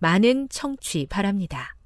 많은 0.00 0.48
청취 0.48 1.06
바랍니다. 1.08 1.76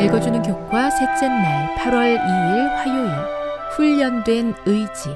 읽어주는 0.00 0.42
교과 0.42 0.90
셋째 0.90 1.28
날 1.28 1.74
8월 1.76 2.18
2일 2.18 2.68
화요일 2.74 3.10
훈련된 3.76 4.54
의지 4.66 5.10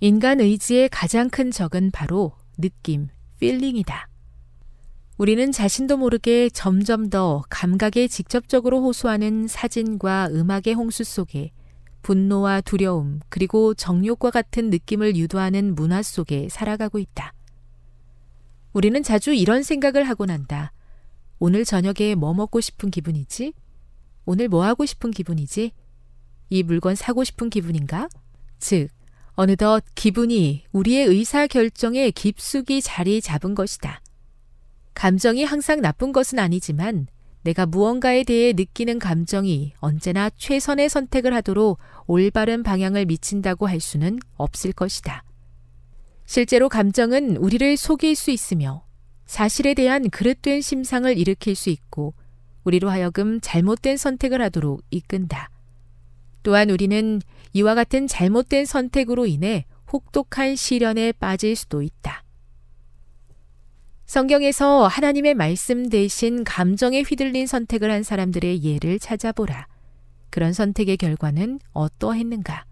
인간 0.00 0.40
의지의 0.40 0.88
가장 0.88 1.28
큰 1.28 1.50
적은 1.50 1.90
바로 1.90 2.32
느낌, 2.56 3.08
필링이다. 3.40 4.13
우리는 5.16 5.52
자신도 5.52 5.96
모르게 5.96 6.50
점점 6.50 7.08
더 7.08 7.44
감각에 7.48 8.08
직접적으로 8.08 8.82
호소하는 8.82 9.46
사진과 9.46 10.30
음악의 10.32 10.74
홍수 10.74 11.04
속에 11.04 11.52
분노와 12.02 12.60
두려움 12.62 13.20
그리고 13.28 13.74
정욕과 13.74 14.32
같은 14.32 14.70
느낌을 14.70 15.14
유도하는 15.14 15.76
문화 15.76 16.02
속에 16.02 16.48
살아가고 16.50 16.98
있다. 16.98 17.32
우리는 18.72 19.00
자주 19.04 19.32
이런 19.32 19.62
생각을 19.62 20.02
하곤 20.08 20.30
한다. 20.30 20.72
오늘 21.38 21.64
저녁에 21.64 22.16
뭐 22.16 22.34
먹고 22.34 22.60
싶은 22.60 22.90
기분이지? 22.90 23.52
오늘 24.24 24.48
뭐 24.48 24.64
하고 24.64 24.84
싶은 24.84 25.12
기분이지? 25.12 25.70
이 26.50 26.62
물건 26.64 26.96
사고 26.96 27.22
싶은 27.22 27.50
기분인가? 27.50 28.08
즉, 28.58 28.88
어느덧 29.34 29.84
기분이 29.94 30.64
우리의 30.72 31.06
의사 31.06 31.46
결정에 31.46 32.10
깊숙이 32.10 32.82
자리 32.82 33.20
잡은 33.20 33.54
것이다. 33.54 34.00
감정이 34.94 35.44
항상 35.44 35.80
나쁜 35.80 36.12
것은 36.12 36.38
아니지만 36.38 37.08
내가 37.42 37.66
무언가에 37.66 38.24
대해 38.24 38.54
느끼는 38.54 38.98
감정이 38.98 39.74
언제나 39.78 40.30
최선의 40.30 40.88
선택을 40.88 41.34
하도록 41.34 41.78
올바른 42.06 42.62
방향을 42.62 43.04
미친다고 43.04 43.66
할 43.66 43.80
수는 43.80 44.18
없을 44.36 44.72
것이다. 44.72 45.24
실제로 46.24 46.70
감정은 46.70 47.36
우리를 47.36 47.76
속일 47.76 48.16
수 48.16 48.30
있으며 48.30 48.86
사실에 49.26 49.74
대한 49.74 50.08
그릇된 50.08 50.62
심상을 50.62 51.18
일으킬 51.18 51.54
수 51.54 51.68
있고 51.68 52.14
우리로 52.64 52.88
하여금 52.88 53.40
잘못된 53.42 53.98
선택을 53.98 54.40
하도록 54.40 54.82
이끈다. 54.90 55.50
또한 56.42 56.70
우리는 56.70 57.20
이와 57.52 57.74
같은 57.74 58.06
잘못된 58.06 58.64
선택으로 58.64 59.26
인해 59.26 59.66
혹독한 59.92 60.56
시련에 60.56 61.12
빠질 61.12 61.56
수도 61.56 61.82
있다. 61.82 62.23
성경에서 64.06 64.86
하나님의 64.86 65.34
말씀 65.34 65.88
대신 65.88 66.44
감정에 66.44 67.00
휘둘린 67.02 67.46
선택을 67.46 67.90
한 67.90 68.02
사람들의 68.02 68.62
예를 68.62 68.98
찾아보라. 68.98 69.66
그런 70.30 70.52
선택의 70.52 70.98
결과는 70.98 71.58
어떠했는가? 71.72 72.66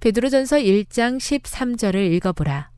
베드로전서 0.00 0.56
1장 0.56 1.18
13절을 1.18 2.12
읽어보라. 2.14 2.70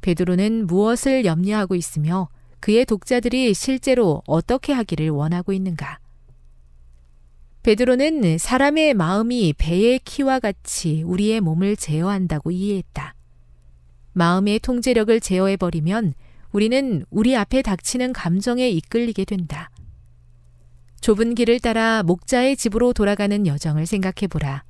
베드로는 0.00 0.66
무엇을 0.66 1.24
염려하고 1.24 1.76
있으며 1.76 2.28
그의 2.58 2.84
독자들이 2.84 3.54
실제로 3.54 4.22
어떻게 4.26 4.72
하기를 4.72 5.10
원하고 5.10 5.52
있는가? 5.52 6.00
베드로는 7.62 8.38
사람의 8.38 8.94
마음이 8.94 9.54
배의 9.56 10.00
키와 10.00 10.40
같이 10.40 11.04
우리의 11.04 11.40
몸을 11.40 11.76
제어한다고 11.76 12.50
이해했다. 12.50 13.14
마음의 14.14 14.58
통제력을 14.58 15.20
제어해버리면 15.20 16.14
우리는 16.52 17.04
우리 17.10 17.34
앞에 17.34 17.62
닥치는 17.62 18.12
감정에 18.12 18.68
이끌리게 18.68 19.24
된다. 19.24 19.70
좁은 21.00 21.34
길을 21.34 21.60
따라 21.60 22.02
목자의 22.02 22.56
집으로 22.56 22.92
돌아가는 22.92 23.46
여정을 23.46 23.86
생각해 23.86 24.28
보라. 24.28 24.62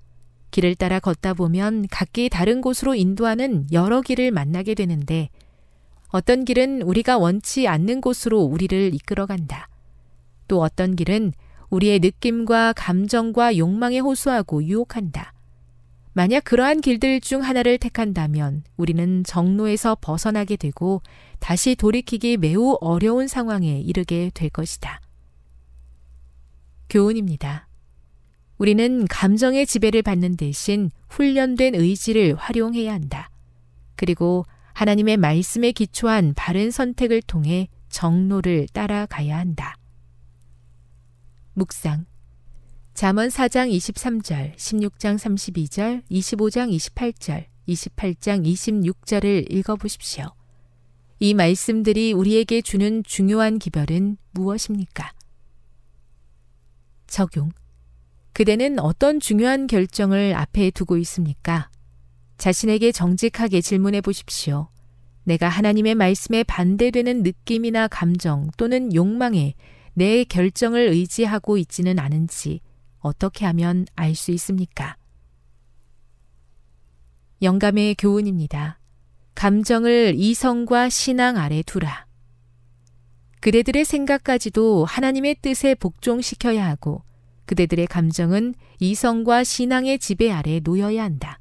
길을 0.52 0.76
따라 0.76 1.00
걷다 1.00 1.34
보면 1.34 1.88
각기 1.90 2.28
다른 2.28 2.60
곳으로 2.60 2.94
인도하는 2.94 3.66
여러 3.72 4.00
길을 4.00 4.30
만나게 4.30 4.74
되는데 4.74 5.28
어떤 6.08 6.44
길은 6.44 6.82
우리가 6.82 7.18
원치 7.18 7.66
않는 7.66 8.00
곳으로 8.00 8.40
우리를 8.42 8.94
이끌어간다. 8.94 9.68
또 10.46 10.60
어떤 10.60 10.94
길은 10.94 11.32
우리의 11.70 12.00
느낌과 12.00 12.74
감정과 12.74 13.56
욕망에 13.56 13.98
호소하고 13.98 14.62
유혹한다. 14.64 15.31
만약 16.14 16.44
그러한 16.44 16.82
길들 16.82 17.20
중 17.20 17.42
하나를 17.42 17.78
택한다면 17.78 18.64
우리는 18.76 19.24
정로에서 19.24 19.96
벗어나게 20.00 20.56
되고 20.56 21.02
다시 21.38 21.74
돌이키기 21.74 22.36
매우 22.36 22.76
어려운 22.80 23.28
상황에 23.28 23.80
이르게 23.80 24.30
될 24.34 24.50
것이다. 24.50 25.00
교훈입니다. 26.90 27.66
우리는 28.58 29.06
감정의 29.06 29.66
지배를 29.66 30.02
받는 30.02 30.36
대신 30.36 30.90
훈련된 31.08 31.74
의지를 31.74 32.34
활용해야 32.34 32.92
한다. 32.92 33.30
그리고 33.96 34.44
하나님의 34.74 35.16
말씀에 35.16 35.72
기초한 35.72 36.34
바른 36.34 36.70
선택을 36.70 37.22
통해 37.22 37.68
정로를 37.88 38.66
따라가야 38.72 39.38
한다. 39.38 39.74
묵상. 41.54 42.11
잠언 42.94 43.28
4장 43.28 43.72
23절, 43.74 44.54
16장 44.54 45.16
32절, 45.16 46.02
25장 46.10 46.70
28절, 46.76 47.46
28장 47.66 48.44
26절을 48.46 49.50
읽어보십시오. 49.50 50.26
이 51.18 51.32
말씀들이 51.32 52.12
우리에게 52.12 52.60
주는 52.60 53.02
중요한 53.02 53.58
기별은 53.58 54.18
무엇입니까? 54.32 55.10
적용. 57.06 57.50
그대는 58.34 58.78
어떤 58.78 59.20
중요한 59.20 59.66
결정을 59.66 60.34
앞에 60.34 60.70
두고 60.70 60.98
있습니까? 60.98 61.70
자신에게 62.36 62.92
정직하게 62.92 63.62
질문해 63.62 64.02
보십시오. 64.02 64.68
내가 65.24 65.48
하나님의 65.48 65.94
말씀에 65.94 66.44
반대되는 66.44 67.22
느낌이나 67.22 67.88
감정 67.88 68.50
또는 68.58 68.94
욕망에 68.94 69.54
내 69.94 70.24
결정을 70.24 70.88
의지하고 70.88 71.56
있지는 71.56 71.98
않은지 71.98 72.60
어떻게 73.02 73.44
하면 73.46 73.86
알 73.94 74.14
수 74.14 74.30
있습니까? 74.32 74.96
영감의 77.42 77.96
교훈입니다. 77.96 78.78
감정을 79.34 80.14
이성과 80.16 80.88
신앙 80.88 81.36
아래 81.36 81.62
두라. 81.62 82.06
그대들의 83.40 83.84
생각까지도 83.84 84.84
하나님의 84.84 85.36
뜻에 85.42 85.74
복종시켜야 85.74 86.64
하고 86.66 87.02
그대들의 87.46 87.88
감정은 87.88 88.54
이성과 88.78 89.42
신앙의 89.42 89.98
지배 89.98 90.30
아래 90.30 90.60
놓여야 90.62 91.02
한다. 91.02 91.40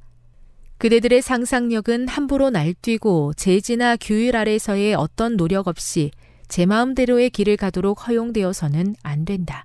그대들의 0.78 1.22
상상력은 1.22 2.08
함부로 2.08 2.50
날뛰고 2.50 3.34
재지나 3.34 3.96
규율 3.96 4.34
아래서의 4.34 4.94
어떤 4.94 5.36
노력 5.36 5.68
없이 5.68 6.10
제 6.48 6.66
마음대로의 6.66 7.30
길을 7.30 7.56
가도록 7.56 8.08
허용되어서는 8.08 8.96
안 9.04 9.24
된다. 9.24 9.64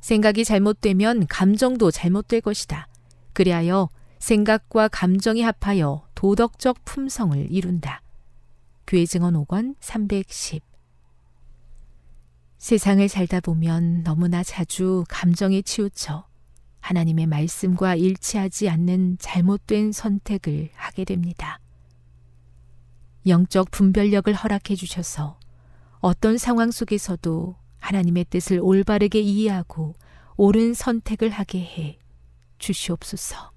생각이 0.00 0.44
잘못되면 0.44 1.26
감정도 1.26 1.90
잘못될 1.90 2.40
것이다. 2.40 2.88
그리하여 3.32 3.88
생각과 4.18 4.88
감정이 4.88 5.42
합하여 5.42 6.08
도덕적 6.14 6.84
품성을 6.84 7.50
이룬다. 7.50 8.02
교회 8.86 9.04
증언 9.06 9.34
5권 9.34 9.76
310 9.80 10.62
세상을 12.58 13.08
살다 13.08 13.40
보면 13.40 14.02
너무나 14.02 14.42
자주 14.42 15.04
감정에 15.08 15.62
치우쳐 15.62 16.26
하나님의 16.80 17.26
말씀과 17.26 17.94
일치하지 17.94 18.68
않는 18.68 19.18
잘못된 19.20 19.92
선택을 19.92 20.70
하게 20.74 21.04
됩니다. 21.04 21.60
영적 23.26 23.70
분별력을 23.70 24.32
허락해 24.32 24.74
주셔서 24.74 25.38
어떤 26.00 26.38
상황 26.38 26.70
속에서도 26.70 27.56
하나님의 27.80 28.26
뜻을 28.30 28.60
올바르게 28.60 29.20
이해하고 29.20 29.94
옳은 30.36 30.74
선택을 30.74 31.30
하게 31.30 31.60
해 31.60 31.98
주시옵소서. 32.58 33.52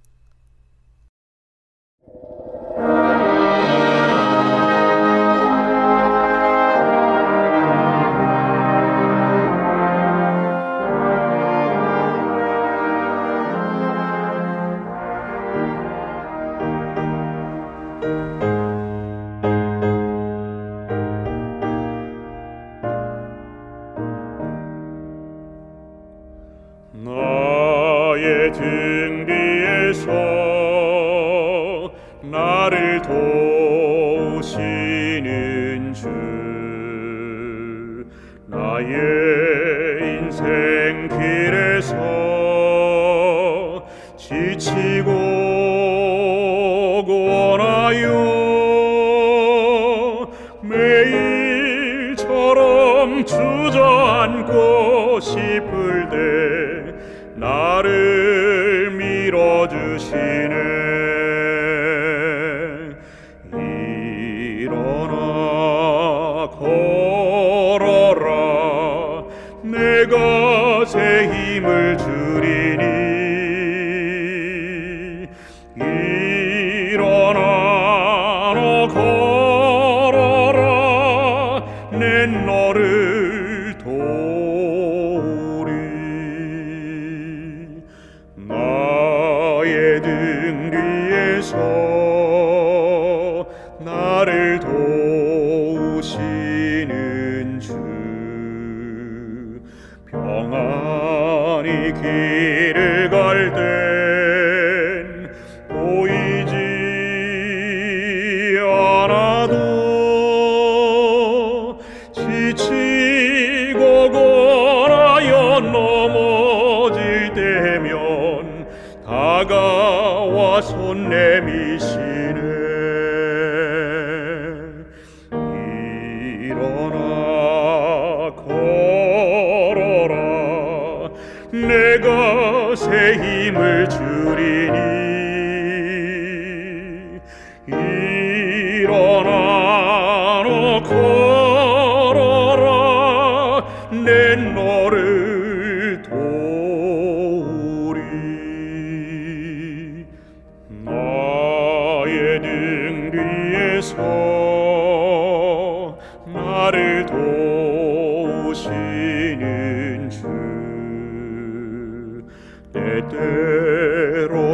싶을 55.20 56.08
때 56.10 56.94
나를 57.36 58.92
밀어주시는 58.92 60.71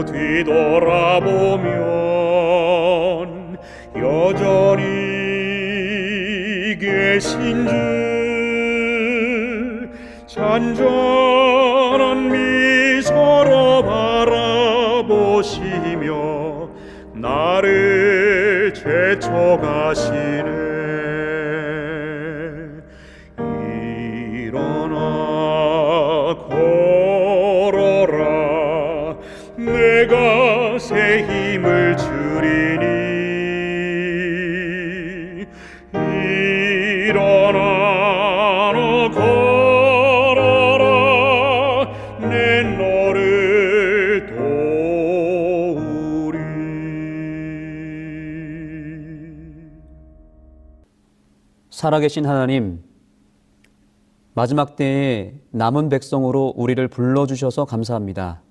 뒤돌아보면 0.05 1.77
여전히 3.95 4.83
계신 6.79 7.67
줄 7.67 7.77
잔잔한 10.27 12.31
미소로 12.31 13.83
바라보시며 15.03 16.69
나를 17.13 18.73
재촉하시 18.73 20.11
살아계신 51.87 52.25
하나님, 52.25 52.83
마지막 54.33 54.75
때에 54.75 55.35
남은 55.51 55.87
백성으로 55.87 56.53
우리를 56.57 56.85
불러주셔서 56.89 57.63
감사합니다. 57.63 58.41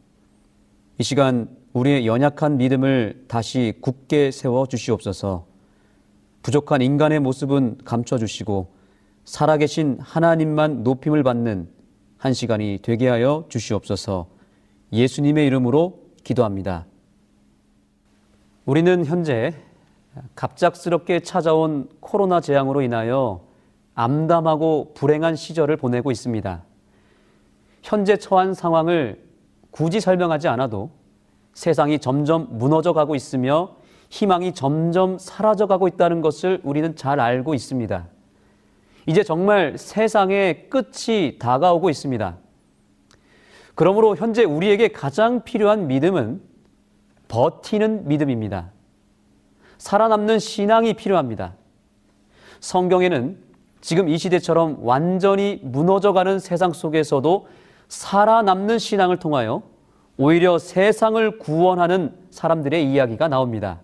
이 0.96 1.02
시간 1.02 1.46
우리의 1.74 2.06
연약한 2.06 2.56
믿음을 2.56 3.26
다시 3.28 3.74
굳게 3.82 4.30
세워 4.30 4.64
주시옵소서. 4.64 5.44
부족한 6.40 6.80
인간의 6.80 7.20
모습은 7.20 7.76
감춰 7.84 8.16
주시고 8.16 8.72
살아계신 9.26 9.98
하나님만 10.00 10.82
높임을 10.82 11.22
받는 11.22 11.68
한 12.16 12.32
시간이 12.32 12.78
되게 12.80 13.06
하여 13.06 13.44
주시옵소서. 13.50 14.28
예수님의 14.94 15.46
이름으로 15.48 16.00
기도합니다. 16.24 16.86
우리는 18.64 19.04
현재 19.04 19.52
갑작스럽게 20.34 21.20
찾아온 21.20 21.88
코로나 22.00 22.40
재앙으로 22.40 22.82
인하여 22.82 23.42
암담하고 23.94 24.92
불행한 24.94 25.36
시절을 25.36 25.76
보내고 25.76 26.10
있습니다. 26.10 26.62
현재 27.82 28.16
처한 28.16 28.54
상황을 28.54 29.24
굳이 29.70 30.00
설명하지 30.00 30.48
않아도 30.48 30.90
세상이 31.54 31.98
점점 31.98 32.48
무너져 32.50 32.92
가고 32.92 33.14
있으며 33.14 33.76
희망이 34.10 34.52
점점 34.52 35.18
사라져 35.18 35.66
가고 35.66 35.88
있다는 35.88 36.20
것을 36.20 36.60
우리는 36.62 36.94
잘 36.96 37.20
알고 37.20 37.54
있습니다. 37.54 38.06
이제 39.06 39.22
정말 39.22 39.78
세상의 39.78 40.68
끝이 40.68 41.38
다가오고 41.38 41.90
있습니다. 41.90 42.36
그러므로 43.74 44.16
현재 44.16 44.44
우리에게 44.44 44.88
가장 44.88 45.44
필요한 45.44 45.86
믿음은 45.86 46.40
버티는 47.28 48.08
믿음입니다. 48.08 48.72
살아남는 49.86 50.40
신앙이 50.40 50.94
필요합니다. 50.94 51.54
성경에는 52.58 53.38
지금 53.80 54.08
이 54.08 54.18
시대처럼 54.18 54.78
완전히 54.80 55.60
무너져가는 55.62 56.40
세상 56.40 56.72
속에서도 56.72 57.46
살아남는 57.86 58.80
신앙을 58.80 59.18
통하여 59.18 59.62
오히려 60.16 60.58
세상을 60.58 61.38
구원하는 61.38 62.16
사람들의 62.30 62.90
이야기가 62.90 63.28
나옵니다. 63.28 63.80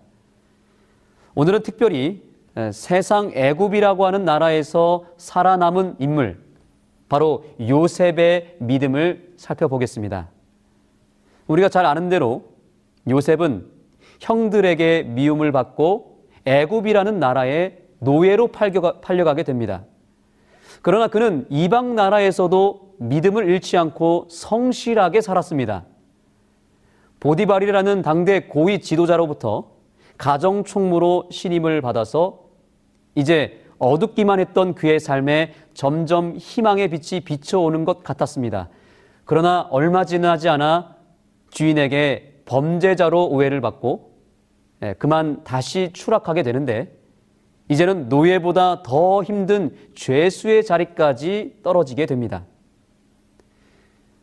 오늘은 1.35 1.63
특별히 1.63 2.21
세상 2.73 3.31
애굽이라고 3.33 4.05
하는 4.05 4.25
나라에서 4.25 5.05
살아남은 5.15 5.95
인물, 5.99 6.37
바로 7.07 7.45
요셉의 7.61 8.57
믿음을 8.59 9.35
살펴보겠습니다. 9.37 10.27
우리가 11.47 11.69
잘 11.69 11.85
아는 11.85 12.09
대로 12.09 12.43
요셉은 13.07 13.72
형들에게 14.23 15.03
미움을 15.03 15.51
받고 15.51 16.17
애굽이라는 16.45 17.19
나라에 17.19 17.77
노예로 17.99 18.47
팔려가 18.47 19.33
게 19.35 19.43
됩니다. 19.43 19.83
그러나 20.81 21.07
그는 21.07 21.45
이방 21.49 21.95
나라에서도 21.95 22.95
믿음을 22.99 23.49
잃지 23.49 23.77
않고 23.77 24.27
성실하게 24.29 25.21
살았습니다. 25.21 25.85
보디발이라는 27.19 28.01
당대 28.01 28.41
고위 28.47 28.79
지도자로부터 28.79 29.71
가정 30.17 30.63
총무로 30.63 31.27
신임을 31.31 31.81
받아서 31.81 32.39
이제 33.15 33.61
어둡기만 33.77 34.39
했던 34.39 34.73
그의 34.73 34.99
삶에 34.99 35.53
점점 35.73 36.35
희망의 36.37 36.89
빛이 36.89 37.21
비춰오는 37.21 37.83
것 37.83 38.03
같았습니다. 38.03 38.69
그러나 39.25 39.67
얼마 39.69 40.05
지나지 40.05 40.47
않아 40.47 40.95
주인에게 41.49 42.43
범죄자로 42.45 43.27
오해를 43.27 43.61
받고 43.61 44.12
예, 44.12 44.12
그만 44.99 45.43
다시 45.43 45.91
추락하게 45.93 46.43
되는데 46.43 46.97
이제는 47.69 48.09
노예보다 48.09 48.83
더 48.83 49.23
힘든 49.23 49.75
죄수의 49.95 50.65
자리까지 50.65 51.59
떨어지게 51.63 52.05
됩니다. 52.05 52.45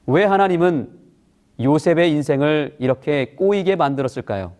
왜 0.07 0.25
하나님은 0.25 0.91
요셉의 1.61 2.11
인생을 2.13 2.77
이렇게 2.79 3.35
꼬이게 3.35 3.77
만들었을까요? 3.77 4.53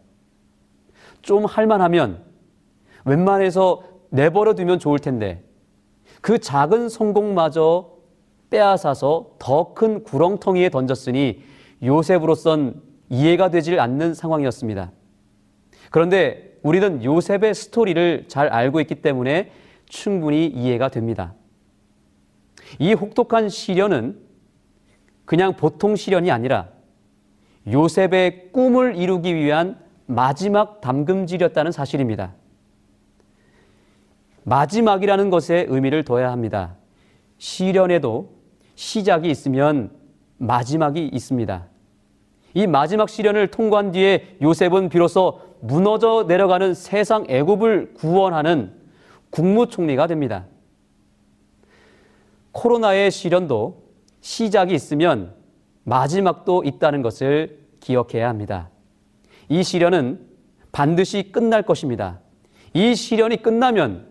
좀 1.23 1.45
할만하면 1.45 2.23
웬만해서 3.05 3.83
내버려 4.11 4.55
두면 4.55 4.79
좋을 4.79 4.99
텐데 4.99 5.43
그 6.21 6.39
작은 6.39 6.89
성공마저 6.89 7.91
빼앗아서 8.51 9.37
더 9.39 9.75
큰 9.75 10.03
구렁텅이에 10.03 10.69
던졌으니 10.71 11.43
요셉으로선 11.83 12.83
이해가 13.09 13.51
되질 13.51 13.81
않는 13.81 14.15
상황이었습니다. 14.15 14.93
그런데 15.91 16.59
우리는 16.63 17.05
요셉의 17.05 17.55
스토리를 17.55 18.25
잘 18.29 18.49
알고 18.49 18.81
있기 18.81 18.97
때문에 18.97 19.51
충분히 19.87 20.47
이해가 20.47 20.89
됩니다. 20.89 21.35
이 22.79 22.93
혹독한 22.93 23.49
시련은 23.49 24.19
그냥 25.25 25.57
보통 25.57 25.97
시련이 25.97 26.31
아니라 26.31 26.69
요셉의 27.71 28.53
꿈을 28.53 28.97
이루기 28.97 29.35
위한 29.35 29.79
마지막 30.07 30.81
담금질이었다는 30.81 31.73
사실입니다. 31.73 32.35
마지막이라는 34.45 35.31
것에 35.31 35.67
의미를 35.69 36.05
둬야 36.05 36.33
합니다. 36.33 36.77
시련에도 37.39 38.33
시작이 38.75 39.29
있으면 39.31 39.91
마지막이 40.39 41.07
있습니다. 41.13 41.67
이 42.55 42.67
마지막 42.67 43.09
시련을 43.09 43.49
통과한 43.49 43.93
뒤에 43.93 44.37
요셉은 44.43 44.89
비로소 44.89 45.41
무너져 45.61 46.25
내려가는 46.27 46.75
세상 46.75 47.27
애굽을 47.29 47.95
구원하는 47.95 48.73
국무총리가 49.31 50.07
됩니다. 50.07 50.47
코로나의 52.53 53.11
시련도 53.11 53.83
시작이 54.21 54.75
있으면 54.75 55.35
마지막도 55.85 56.65
있다는 56.65 57.03
것을 57.03 57.61
기억해야 57.81 58.29
합니다. 58.29 58.71
이 59.49 59.63
시련은 59.63 60.21
반드시 60.73 61.31
끝날 61.33 61.63
것입니다. 61.63 62.21
이 62.73 62.95
시련이 62.95 63.43
끝나면 63.43 64.07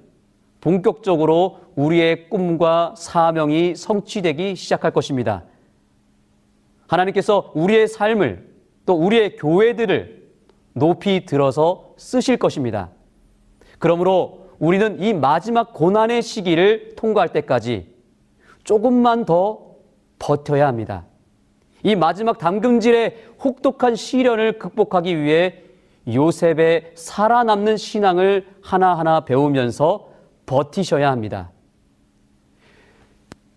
본격적으로 0.61 1.59
우리의 1.75 2.29
꿈과 2.29 2.95
사명이 2.97 3.75
성취되기 3.75 4.55
시작할 4.55 4.91
것입니다. 4.91 5.43
하나님께서 6.87 7.51
우리의 7.55 7.87
삶을 7.87 8.49
또 8.85 8.95
우리의 8.95 9.37
교회들을 9.37 10.18
높이 10.73 11.25
들어서 11.25 11.93
쓰실 11.97 12.37
것입니다. 12.37 12.89
그러므로 13.79 14.49
우리는 14.59 15.01
이 15.01 15.13
마지막 15.13 15.73
고난의 15.73 16.21
시기를 16.21 16.95
통과할 16.95 17.29
때까지 17.29 17.87
조금만 18.63 19.25
더 19.25 19.75
버텨야 20.19 20.67
합니다. 20.67 21.05
이 21.83 21.95
마지막 21.95 22.37
담금질의 22.37 23.29
혹독한 23.43 23.95
시련을 23.95 24.59
극복하기 24.59 25.21
위해 25.21 25.63
요셉의 26.07 26.91
살아남는 26.95 27.77
신앙을 27.77 28.47
하나하나 28.61 29.21
배우면서 29.21 30.09
버티셔야 30.45 31.09
합니다. 31.09 31.51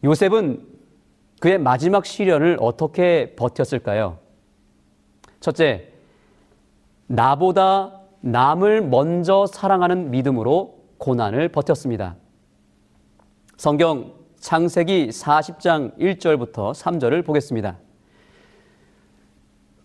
요셉은 0.05 0.67
그의 1.41 1.59
마지막 1.59 2.07
시련을 2.07 2.59
어떻게 2.61 3.35
버텼을까요? 3.35 4.19
첫째, 5.41 5.92
나보다 7.13 8.01
남을 8.21 8.89
먼저 8.89 9.47
사랑하는 9.47 10.11
믿음으로 10.11 10.79
고난을 10.97 11.51
버텼습니다. 11.51 12.17
성경 13.59 14.15
창세기 14.41 15.09
40장 15.09 15.99
1절부터 15.99 16.73
3절을 16.73 17.25
보겠습니다. 17.27 17.77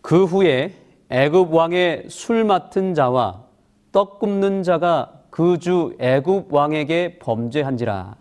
그 0.02 0.24
후에 0.24 0.74
애굽 1.10 1.54
왕의 1.54 2.06
술 2.08 2.46
맡은 2.46 2.94
자와 2.94 3.44
떡 3.92 4.20
굽는 4.20 4.64
자가 4.64 5.14
그 5.30 5.58
주 5.60 5.96
애굽 6.00 6.52
왕에게 6.54 7.20
범죄한지라. 7.20 8.16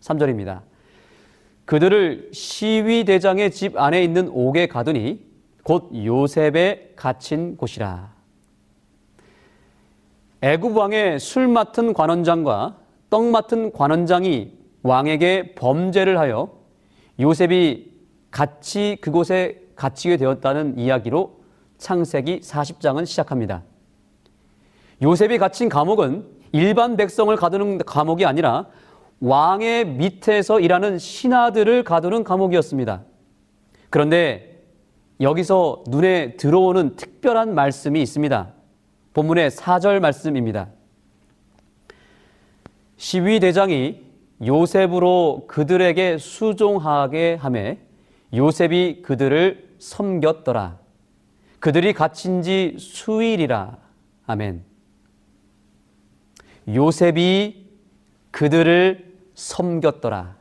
3절입니다. 0.00 0.62
그들을 1.64 2.30
시위 2.32 3.04
대장의 3.04 3.52
집 3.52 3.76
안에 3.78 4.02
있는 4.02 4.28
옥에 4.32 4.66
가두니 4.66 5.24
곧 5.62 5.90
요셉에 5.94 6.94
갇힌 6.96 7.56
곳이라. 7.56 8.17
애굽 10.40 10.76
왕의 10.76 11.18
술 11.18 11.48
맡은 11.48 11.92
관원장과 11.92 12.76
떡 13.10 13.24
맡은 13.24 13.72
관원장이 13.72 14.52
왕에게 14.82 15.54
범죄를 15.56 16.18
하여 16.18 16.50
요셉이 17.18 17.92
같이 18.30 18.98
그곳에 19.00 19.60
갇히게 19.74 20.16
되었다는 20.16 20.78
이야기로 20.78 21.40
창세기 21.78 22.40
40장은 22.40 23.06
시작합니다. 23.06 23.62
요셉이 25.02 25.38
갇힌 25.38 25.68
감옥은 25.68 26.26
일반 26.52 26.96
백성을 26.96 27.34
가두는 27.34 27.78
감옥이 27.78 28.24
아니라 28.24 28.66
왕의 29.20 29.86
밑에서 29.86 30.60
일하는 30.60 30.98
신하들을 30.98 31.82
가두는 31.82 32.22
감옥이었습니다. 32.22 33.02
그런데 33.90 34.62
여기서 35.20 35.82
눈에 35.88 36.36
들어오는 36.36 36.94
특별한 36.94 37.54
말씀이 37.54 38.00
있습니다. 38.00 38.52
본문의 39.14 39.50
4절 39.50 40.00
말씀입니다. 40.00 40.68
시위 42.96 43.40
대장이 43.40 44.02
요셉으로 44.44 45.44
그들에게 45.48 46.18
수종하게 46.18 47.34
하매 47.34 47.78
요셉이 48.34 49.02
그들을 49.02 49.76
섬겼더라. 49.78 50.78
그들이 51.60 51.92
갇힌 51.92 52.42
지 52.42 52.76
수일이라. 52.78 53.78
아멘. 54.26 54.64
요셉이 56.68 57.66
그들을 58.30 59.14
섬겼더라. 59.34 60.36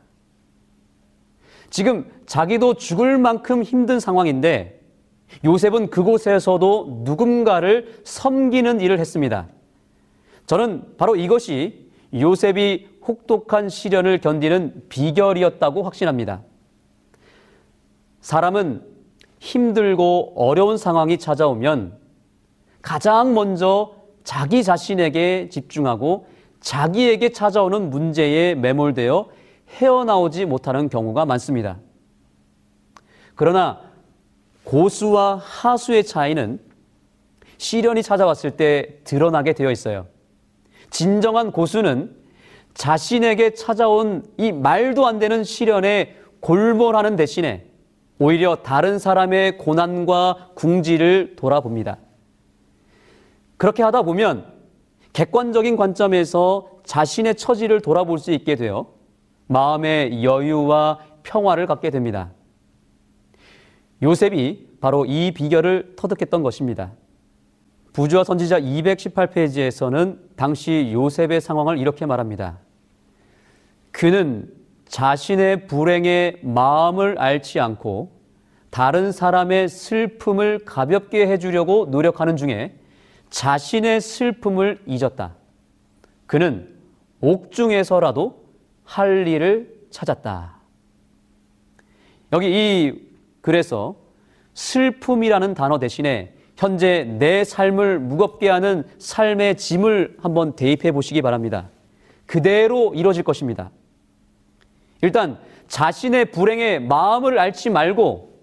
지금 1.70 2.12
자기도 2.26 2.76
죽을 2.76 3.18
만큼 3.18 3.64
힘든 3.64 4.00
상황인데 4.00 4.77
요셉은 5.44 5.90
그곳에서도 5.90 7.02
누군가를 7.04 8.02
섬기는 8.04 8.82
일을 8.82 9.00
했습니다. 9.00 9.48
저는 10.46 10.96
바로 10.98 11.16
이것이 11.16 11.88
요셉이 12.14 12.88
혹독한 13.08 13.70
시련을 13.70 14.20
견디는 14.20 14.84
비결이었다고 14.90 15.84
확신합니다. 15.84 16.42
사람은 18.22 18.84
힘들고 19.40 20.34
어려운 20.36 20.78
상황이 20.78 21.18
찾아오면 21.18 21.98
가장 22.82 23.34
먼저 23.34 23.94
자기 24.24 24.64
자신에게 24.64 25.50
집중하고 25.50 26.28
자기에게 26.60 27.32
찾아오는 27.32 27.90
문제에 27.90 28.56
매몰되어 28.56 29.30
헤어나오지 29.70 30.46
못하는 30.46 30.90
경우가 30.90 31.26
많습니다. 31.26 31.78
그러나 33.36 33.87
고수와 34.68 35.38
하수의 35.38 36.04
차이는 36.04 36.60
시련이 37.58 38.04
찾아왔을 38.04 38.52
때 38.52 39.00
드러나게 39.06 39.54
되어 39.54 39.72
있어요. 39.72 40.08
진정한 40.90 41.52
고수는 41.52 42.14
자신에게 42.74 43.54
찾아온 43.54 44.24
이 44.38 44.52
말도 44.52 45.08
안 45.08 45.20
되는 45.20 45.46
시련에 45.46 46.18
골몰하는 46.42 47.16
대신에 47.16 47.66
오히려 48.20 48.58
다른 48.58 49.00
사람의 49.00 49.58
고난과 49.58 50.50
궁지를 50.56 51.36
돌아봅니다. 51.38 51.98
그렇게 53.56 53.84
하다 53.84 54.02
보면 54.02 54.52
객관적인 55.14 55.78
관점에서 55.78 56.68
자신의 56.84 57.36
처지를 57.36 57.80
돌아볼 57.80 58.20
수 58.20 58.32
있게 58.32 58.56
되어 58.56 58.88
마음의 59.48 60.26
여유와 60.26 61.00
평화를 61.24 61.68
갖게 61.68 61.90
됩니다. 61.90 62.32
요셉이 64.01 64.68
바로 64.80 65.06
이 65.06 65.32
비결을 65.32 65.94
터득했던 65.96 66.44
것입니다. 66.44 66.92
부주와 67.94 68.24
선지자 68.24 68.60
218페이지에서는 68.60 70.20
당시 70.36 70.92
요셉의 70.94 71.42
상황을 71.42 71.80
이렇게 71.80 72.06
말합니다. 72.06 72.60
그는 73.92 74.54
자신의 74.88 75.68
불행의 75.68 76.39
마음을 76.44 77.20
앓지 77.20 77.60
않고 77.60 78.12
다른 78.70 79.12
사람의 79.12 79.70
슬픔을 79.70 80.60
가볍게 80.60 81.27
해주려고 81.27 81.88
노력하는 81.89 82.38
중에 82.38 82.77
자신의 83.32 84.00
슬픔을 84.01 84.84
잊었다. 84.86 85.36
그는 86.27 86.75
옥중에서라도 87.22 88.46
할 88.84 89.27
일을 89.27 89.75
찾았다. 89.89 90.58
여기 92.34 92.48
이 92.51 93.07
글에서 93.48 93.96
슬픔이라는 94.56 95.54
단어 95.54 95.80
대신에 95.80 96.34
현재 96.58 97.06
내 97.06 97.46
삶을 97.46 97.98
무겁게 97.98 98.50
하는 98.50 98.84
삶의 99.00 99.56
짐을 99.56 100.18
한번 100.22 100.58
대입해 100.58 100.92
보시기 100.92 101.22
바랍니다. 101.22 101.70
그대로 102.25 102.94
이루어질 102.94 103.24
것입니다. 103.24 103.72
일단 105.01 105.39
자신의 105.70 106.32
불행에 106.32 106.80
마음을 106.80 107.39
앓지 107.39 107.70
말고 107.70 108.38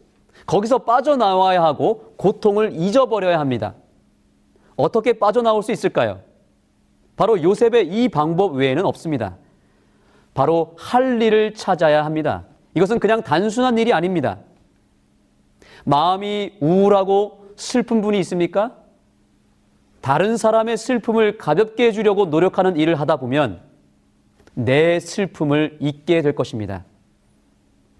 거기서 0.46 0.78
빠져나와야 0.78 1.62
하고 1.62 2.14
고통을 2.16 2.72
잊어버려야 2.72 3.38
합니다. 3.38 3.74
어떻게 4.74 5.12
빠져나올 5.12 5.62
수 5.62 5.70
있을까요? 5.70 6.20
바로 7.16 7.42
요셉의 7.42 7.88
이 7.88 8.08
방법 8.08 8.54
외에는 8.54 8.86
없습니다. 8.86 9.36
바로 10.32 10.74
할 10.78 11.20
일을 11.20 11.52
찾아야 11.52 12.06
합니다. 12.06 12.44
이것은 12.74 13.00
그냥 13.00 13.22
단순한 13.22 13.76
일이 13.76 13.92
아닙니다. 13.92 14.38
마음이 15.84 16.54
우울하고 16.60 17.52
슬픈 17.56 18.00
분이 18.00 18.18
있습니까? 18.20 18.76
다른 20.00 20.36
사람의 20.36 20.76
슬픔을 20.76 21.38
가볍게 21.38 21.86
해주려고 21.86 22.26
노력하는 22.26 22.76
일을 22.76 23.00
하다 23.00 23.16
보면 23.16 23.60
내 24.54 25.00
슬픔을 25.00 25.78
잊게 25.80 26.22
될 26.22 26.34
것입니다. 26.34 26.84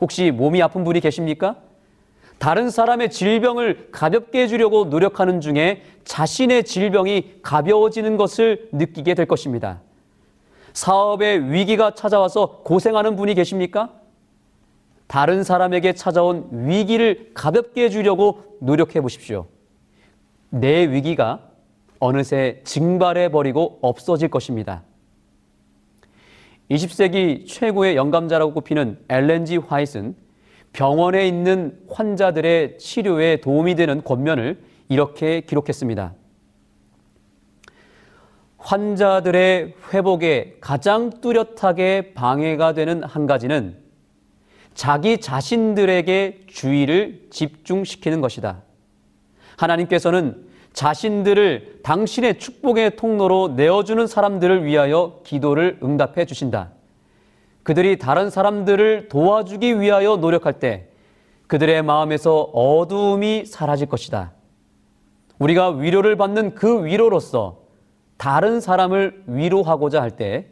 혹시 0.01 0.31
몸이 0.31 0.63
아픈 0.63 0.85
분이 0.85 1.01
계십니까? 1.01 1.57
다른 2.39 2.69
사람의 2.69 3.11
질병을 3.11 3.89
가볍게 3.91 4.43
해주려고 4.43 4.87
노력하는 4.87 5.41
중에 5.41 5.83
자신의 6.05 6.65
질병이 6.65 7.37
가벼워지는 7.43 8.17
것을 8.17 8.69
느끼게 8.73 9.15
될 9.15 9.27
것입니다. 9.27 9.81
사업의 10.73 11.53
위기가 11.53 11.95
찾아와서 11.95 12.61
고생하는 12.65 13.17
분이 13.17 13.35
계십니까? 13.35 13.93
다른 15.07 15.45
사람에게 15.45 15.93
찾아온 15.93 16.49
위기를 16.51 17.31
가볍게 17.35 17.85
해주려고 17.85 18.59
노력해 18.61 19.01
보십시오. 19.01 19.47
내 20.51 20.91
위기가 20.91 21.51
어느새 22.01 22.61
증발해 22.65 23.31
버리고 23.31 23.79
없어질 23.83 24.29
것입니다. 24.29 24.83
20세기 26.71 27.47
최고의 27.47 27.97
영감자라고 27.97 28.55
꼽히는 28.55 28.99
엘렌지 29.09 29.59
화이트는 29.59 30.17
병원에 30.73 31.29
있는 31.29 31.79
환자들의 31.89 32.79
치료에 32.79 33.37
도움이 33.37 33.75
되는 33.77 34.03
권면을 34.03 34.61
이렇게 34.89 35.41
기록했습니다. 35.43 36.15
환자들의 38.59 39.75
회복에 39.93 40.57
가장 40.61 41.11
뚜렷하게 41.11 42.15
방해가 42.15 42.73
되는 42.73 43.05
한 43.05 43.27
가지는 43.27 43.84
자기 44.75 45.19
자신들에게 45.19 46.47
주의를 46.49 47.29
집중시키는 47.31 48.21
것이다. 48.21 48.63
하나님께서는 49.57 50.47
자신들을 50.73 51.81
당신의 51.85 52.39
축복의 52.39 52.97
통로로 52.97 53.49
내어주는 53.57 54.07
사람들을 54.07 54.65
위하여 54.65 55.21
기도를 55.25 55.79
응답해 55.83 56.27
주신다. 56.27 56.73
그들이 57.63 57.99
다른 57.99 58.29
사람들을 58.29 59.09
도와주기 59.09 59.81
위하여 59.81 60.17
노력할 60.17 60.55
때 60.55 60.89
그들의 61.47 61.83
마음에서 61.83 62.41
어두움이 62.53 63.47
사라질 63.47 63.87
것이다. 63.87 64.33
우리가 65.39 65.71
위로를 65.71 66.17
받는 66.17 66.55
그 66.55 66.85
위로로서 66.85 67.63
다른 68.17 68.61
사람을 68.61 69.25
위로하고자 69.27 70.03
할 70.03 70.11
때 70.11 70.49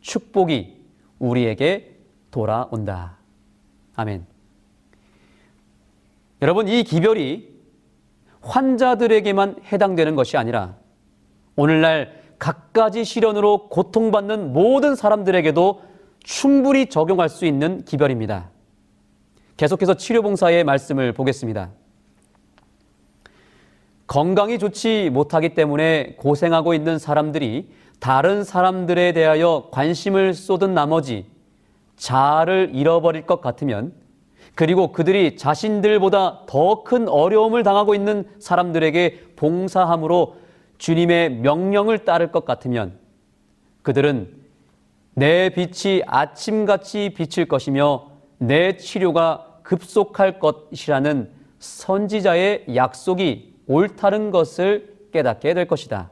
축복이 0.00 0.82
우리에게 1.20 1.96
돌아온다. 2.30 3.21
아멘. 3.94 4.26
여러분, 6.40 6.68
이 6.68 6.82
기별이 6.82 7.48
환자들에게만 8.40 9.62
해당되는 9.72 10.16
것이 10.16 10.36
아니라 10.36 10.76
오늘날 11.54 12.20
갖가지 12.38 13.04
시련으로 13.04 13.68
고통받는 13.68 14.52
모든 14.52 14.96
사람들에게도 14.96 15.82
충분히 16.24 16.86
적용할 16.86 17.28
수 17.28 17.46
있는 17.46 17.84
기별입니다. 17.84 18.50
계속해서 19.56 19.94
치료봉사의 19.94 20.64
말씀을 20.64 21.12
보겠습니다. 21.12 21.70
건강이 24.08 24.58
좋지 24.58 25.10
못하기 25.10 25.54
때문에 25.54 26.16
고생하고 26.16 26.74
있는 26.74 26.98
사람들이 26.98 27.70
다른 28.00 28.42
사람들에 28.42 29.12
대하여 29.12 29.68
관심을 29.70 30.34
쏟은 30.34 30.74
나머지 30.74 31.26
자아를 31.96 32.70
잃어버릴 32.74 33.26
것 33.26 33.40
같으면 33.40 33.92
그리고 34.54 34.92
그들이 34.92 35.36
자신들보다 35.36 36.42
더 36.46 36.84
큰 36.84 37.08
어려움을 37.08 37.62
당하고 37.62 37.94
있는 37.94 38.28
사람들에게 38.38 39.34
봉사함으로 39.36 40.36
주님의 40.78 41.30
명령을 41.36 42.04
따를 42.04 42.32
것 42.32 42.44
같으면 42.44 42.98
그들은 43.82 44.34
내 45.14 45.50
빛이 45.50 46.02
아침같이 46.06 47.10
비칠 47.10 47.46
것이며 47.46 48.10
내 48.38 48.76
치료가 48.76 49.46
급속할 49.62 50.38
것이라는 50.38 51.30
선지자의 51.58 52.74
약속이 52.74 53.54
옳다는 53.66 54.30
것을 54.30 54.96
깨닫게 55.12 55.54
될 55.54 55.66
것이다. 55.66 56.10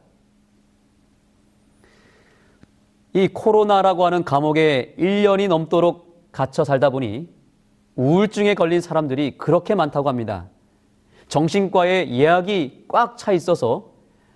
이 3.12 3.28
코로나라고 3.28 4.04
하는 4.06 4.24
감옥에 4.24 4.94
1년이 4.98 5.48
넘도록 5.48 6.30
갇혀 6.32 6.64
살다 6.64 6.90
보니 6.90 7.28
우울증에 7.96 8.54
걸린 8.54 8.80
사람들이 8.80 9.36
그렇게 9.36 9.74
많다고 9.74 10.08
합니다. 10.08 10.46
정신과에 11.28 12.10
예약이 12.10 12.86
꽉 12.88 13.16
차 13.16 13.32
있어서 13.32 13.90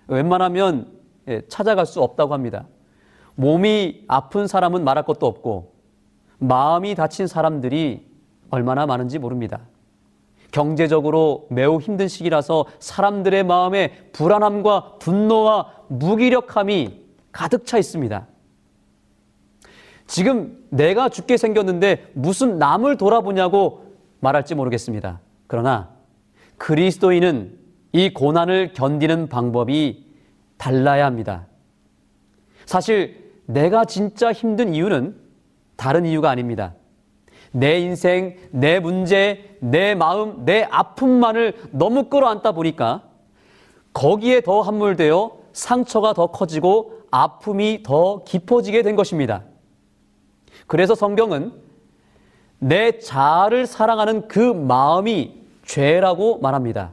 웬만하면 0.07 0.93
예, 1.27 1.41
찾아갈 1.47 1.85
수 1.85 2.01
없다고 2.01 2.33
합니다. 2.33 2.67
몸이 3.35 4.05
아픈 4.07 4.47
사람은 4.47 4.83
말할 4.83 5.03
것도 5.03 5.25
없고 5.25 5.73
마음이 6.37 6.95
다친 6.95 7.27
사람들이 7.27 8.05
얼마나 8.49 8.85
많은지 8.85 9.19
모릅니다. 9.19 9.61
경제적으로 10.51 11.47
매우 11.49 11.79
힘든 11.79 12.07
시기라서 12.07 12.65
사람들의 12.79 13.43
마음에 13.43 14.09
불안함과 14.13 14.97
분노와 14.99 15.71
무기력함이 15.87 17.01
가득 17.31 17.65
차 17.65 17.77
있습니다. 17.77 18.27
지금 20.07 20.63
내가 20.69 21.09
죽게 21.09 21.37
생겼는데 21.37 22.11
무슨 22.13 22.57
남을 22.59 22.97
돌아보냐고 22.97 23.85
말할지 24.19 24.55
모르겠습니다. 24.55 25.19
그러나 25.47 25.89
그리스도인은 26.57 27.57
이 27.91 28.13
고난을 28.13 28.73
견디는 28.73 29.29
방법이 29.29 30.05
달라야 30.57 31.05
합니다. 31.05 31.47
사실 32.65 33.33
내가 33.45 33.85
진짜 33.85 34.31
힘든 34.31 34.73
이유는 34.73 35.15
다른 35.75 36.05
이유가 36.05 36.29
아닙니다. 36.29 36.73
내 37.51 37.79
인생, 37.79 38.35
내 38.51 38.79
문제, 38.79 39.57
내 39.59 39.95
마음, 39.95 40.43
내 40.45 40.67
아픔만을 40.69 41.53
너무 41.71 42.09
끌어안다 42.09 42.51
보니까 42.51 43.03
거기에 43.93 44.41
더 44.41 44.61
함몰되어 44.61 45.37
상처가 45.53 46.13
더 46.13 46.27
커지고 46.27 47.03
아픔이 47.11 47.81
더 47.83 48.23
깊어지게 48.25 48.81
된 48.81 48.97
것입니다. 48.97 49.43
그래서 50.67 50.95
성경은 50.95 51.53
내 52.59 52.97
자아를 52.99 53.65
사랑하는 53.67 54.27
그 54.27 54.39
마음이 54.39 55.41
죄라고 55.65 56.39
말합니다. 56.39 56.91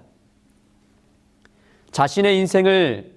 자신의 1.91 2.39
인생을 2.39 3.13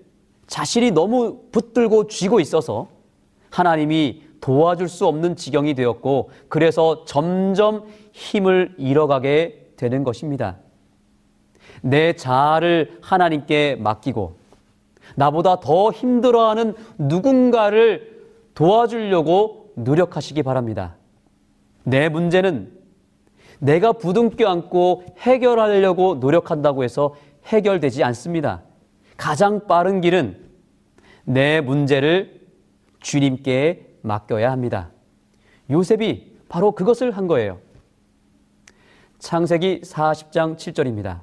자신이 0.47 0.91
너무 0.91 1.39
붙들고 1.51 2.07
쥐고 2.07 2.39
있어서 2.39 2.87
하나님이 3.49 4.23
도와줄 4.41 4.89
수 4.89 5.07
없는 5.07 5.35
지경이 5.35 5.73
되었고 5.73 6.29
그래서 6.49 7.03
점점 7.05 7.85
힘을 8.11 8.75
잃어가게 8.77 9.71
되는 9.75 10.03
것입니다. 10.03 10.57
내 11.81 12.13
자아를 12.13 12.99
하나님께 13.01 13.77
맡기고 13.77 14.35
나보다 15.15 15.59
더 15.59 15.91
힘들어하는 15.91 16.75
누군가를 16.97 18.23
도와주려고 18.53 19.64
노력하시기 19.75 20.43
바랍니다. 20.43 20.95
내 21.83 22.09
문제는 22.09 22.71
내가 23.59 23.93
부둥켜 23.93 24.47
안고 24.47 25.05
해결하려고 25.19 26.15
노력한다고 26.15 26.83
해서 26.83 27.15
해결되지 27.45 28.03
않습니다. 28.03 28.63
가장 29.17 29.67
빠른 29.67 30.01
길은 30.01 30.43
내 31.25 31.61
문제를 31.61 32.41
주님께 32.99 33.97
맡겨야 34.01 34.51
합니다. 34.51 34.91
요셉이 35.69 36.35
바로 36.49 36.71
그것을 36.73 37.11
한 37.11 37.27
거예요. 37.27 37.59
창세기 39.19 39.81
40장 39.81 40.57
7절입니다. 40.57 41.21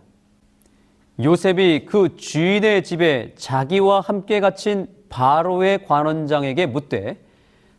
요셉이 1.22 1.84
그 1.86 2.16
주인의 2.16 2.82
집에 2.82 3.34
자기와 3.36 4.00
함께 4.00 4.40
갇힌 4.40 4.88
바로의 5.08 5.84
관원장에게 5.84 6.66
묻되 6.66 7.21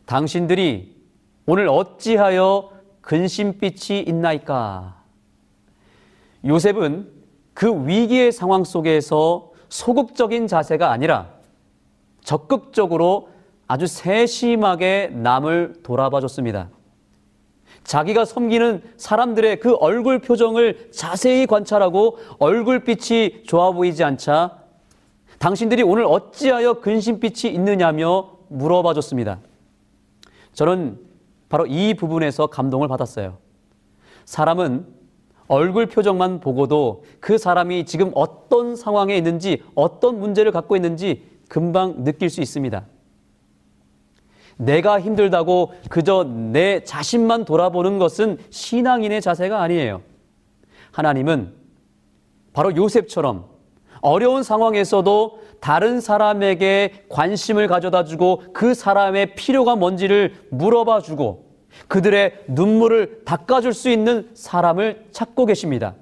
당신들이 0.05 0.95
오늘 1.45 1.67
어찌하여 1.67 2.71
근심빛이 3.01 4.01
있나이까? 4.01 5.01
요셉은 6.45 7.09
그 7.53 7.87
위기의 7.87 8.31
상황 8.31 8.63
속에서 8.63 9.51
소극적인 9.69 10.47
자세가 10.47 10.91
아니라 10.91 11.29
적극적으로 12.23 13.29
아주 13.67 13.87
세심하게 13.87 15.11
남을 15.13 15.81
돌아봐 15.83 16.21
줬습니다. 16.21 16.69
자기가 17.83 18.23
섬기는 18.25 18.81
사람들의 18.97 19.59
그 19.59 19.75
얼굴 19.75 20.19
표정을 20.19 20.89
자세히 20.91 21.45
관찰하고 21.45 22.17
얼굴빛이 22.39 23.43
좋아 23.43 23.71
보이지 23.71 24.03
않자 24.03 24.57
당신들이 25.39 25.83
오늘 25.83 26.05
어찌하여 26.05 26.75
근심빛이 26.75 27.53
있느냐며 27.53 28.37
물어봐 28.47 28.93
줬습니다. 28.93 29.39
저는 30.53 30.99
바로 31.49 31.65
이 31.65 31.93
부분에서 31.93 32.47
감동을 32.47 32.87
받았어요. 32.87 33.37
사람은 34.25 34.87
얼굴 35.47 35.87
표정만 35.87 36.39
보고도 36.39 37.03
그 37.19 37.37
사람이 37.37 37.85
지금 37.85 38.11
어떤 38.15 38.75
상황에 38.75 39.15
있는지 39.15 39.61
어떤 39.75 40.19
문제를 40.19 40.51
갖고 40.51 40.75
있는지 40.75 41.27
금방 41.49 42.03
느낄 42.03 42.29
수 42.29 42.41
있습니다. 42.41 42.85
내가 44.57 44.99
힘들다고 44.99 45.73
그저 45.89 46.23
내 46.23 46.83
자신만 46.83 47.45
돌아보는 47.45 47.99
것은 47.99 48.37
신앙인의 48.49 49.21
자세가 49.21 49.61
아니에요. 49.61 50.01
하나님은 50.91 51.53
바로 52.53 52.75
요셉처럼 52.75 53.52
어려운 54.03 54.43
상황에서도 54.43 55.39
다른 55.61 56.01
사람에게 56.01 57.05
관심을 57.09 57.67
가져다 57.67 58.03
주고 58.03 58.43
그 58.53 58.73
사람의 58.73 59.35
필요가 59.35 59.77
뭔지를 59.77 60.35
물어봐 60.51 60.99
주고 60.99 61.45
그들의 61.87 62.43
눈물을 62.49 63.23
닦아줄 63.23 63.73
수 63.73 63.89
있는 63.89 64.29
사람을 64.33 65.07
찾고 65.11 65.45
계십니다. 65.45 65.95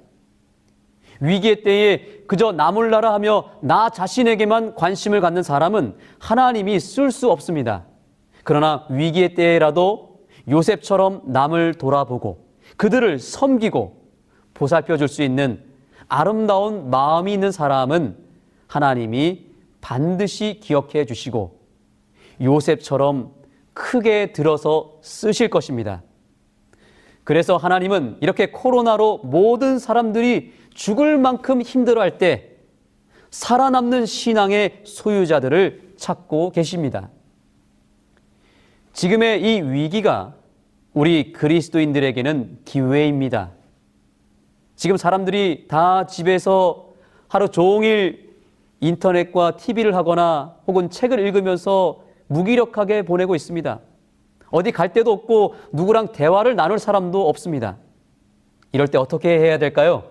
위기의 1.19 1.61
때에 1.61 2.23
그저 2.27 2.51
나 2.51 2.71
몰라라 2.71 3.13
하며 3.13 3.45
나 3.61 3.91
자신에게만 3.91 4.73
관심을 4.73 5.21
갖는 5.21 5.43
사람은 5.43 5.95
하나님이 6.17 6.79
쓸 6.79 7.11
수 7.11 7.29
없습니다. 7.29 7.85
그러나 8.43 8.87
위기의 8.89 9.35
때라도 9.35 10.21
요셉처럼 10.49 11.21
남을 11.27 11.75
돌아보고 11.75 12.47
그들을 12.77 13.19
섬기고 13.19 14.01
보살펴 14.55 14.97
줄 14.97 15.07
수 15.07 15.21
있는 15.21 15.70
아름다운 16.11 16.89
마음이 16.89 17.31
있는 17.31 17.53
사람은 17.53 18.17
하나님이 18.67 19.45
반드시 19.79 20.59
기억해 20.61 21.05
주시고 21.05 21.57
요셉처럼 22.41 23.31
크게 23.73 24.33
들어서 24.33 24.99
쓰실 25.01 25.49
것입니다. 25.49 26.03
그래서 27.23 27.55
하나님은 27.55 28.17
이렇게 28.19 28.51
코로나로 28.51 29.19
모든 29.23 29.79
사람들이 29.79 30.53
죽을 30.73 31.17
만큼 31.17 31.61
힘들어할 31.61 32.17
때 32.17 32.57
살아남는 33.29 34.05
신앙의 34.05 34.81
소유자들을 34.83 35.93
찾고 35.95 36.51
계십니다. 36.51 37.09
지금의 38.91 39.41
이 39.43 39.61
위기가 39.61 40.33
우리 40.93 41.31
그리스도인들에게는 41.31 42.59
기회입니다. 42.65 43.51
지금 44.81 44.97
사람들이 44.97 45.65
다 45.67 46.07
집에서 46.07 46.87
하루 47.27 47.49
종일 47.49 48.31
인터넷과 48.79 49.55
TV를 49.55 49.95
하거나 49.95 50.55
혹은 50.65 50.89
책을 50.89 51.19
읽으면서 51.19 51.99
무기력하게 52.25 53.03
보내고 53.03 53.35
있습니다. 53.35 53.79
어디 54.49 54.71
갈 54.71 54.91
데도 54.91 55.11
없고 55.11 55.53
누구랑 55.71 56.13
대화를 56.13 56.55
나눌 56.55 56.79
사람도 56.79 57.29
없습니다. 57.29 57.77
이럴 58.71 58.87
때 58.87 58.97
어떻게 58.97 59.37
해야 59.37 59.59
될까요? 59.59 60.05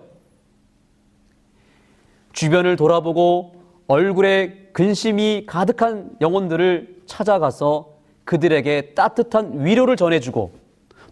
주변을 2.31 2.77
돌아보고 2.77 3.55
얼굴에 3.87 4.69
근심이 4.71 5.43
가득한 5.47 6.11
영혼들을 6.21 7.01
찾아가서 7.07 7.89
그들에게 8.23 8.93
따뜻한 8.93 9.65
위로를 9.65 9.97
전해주고 9.97 10.61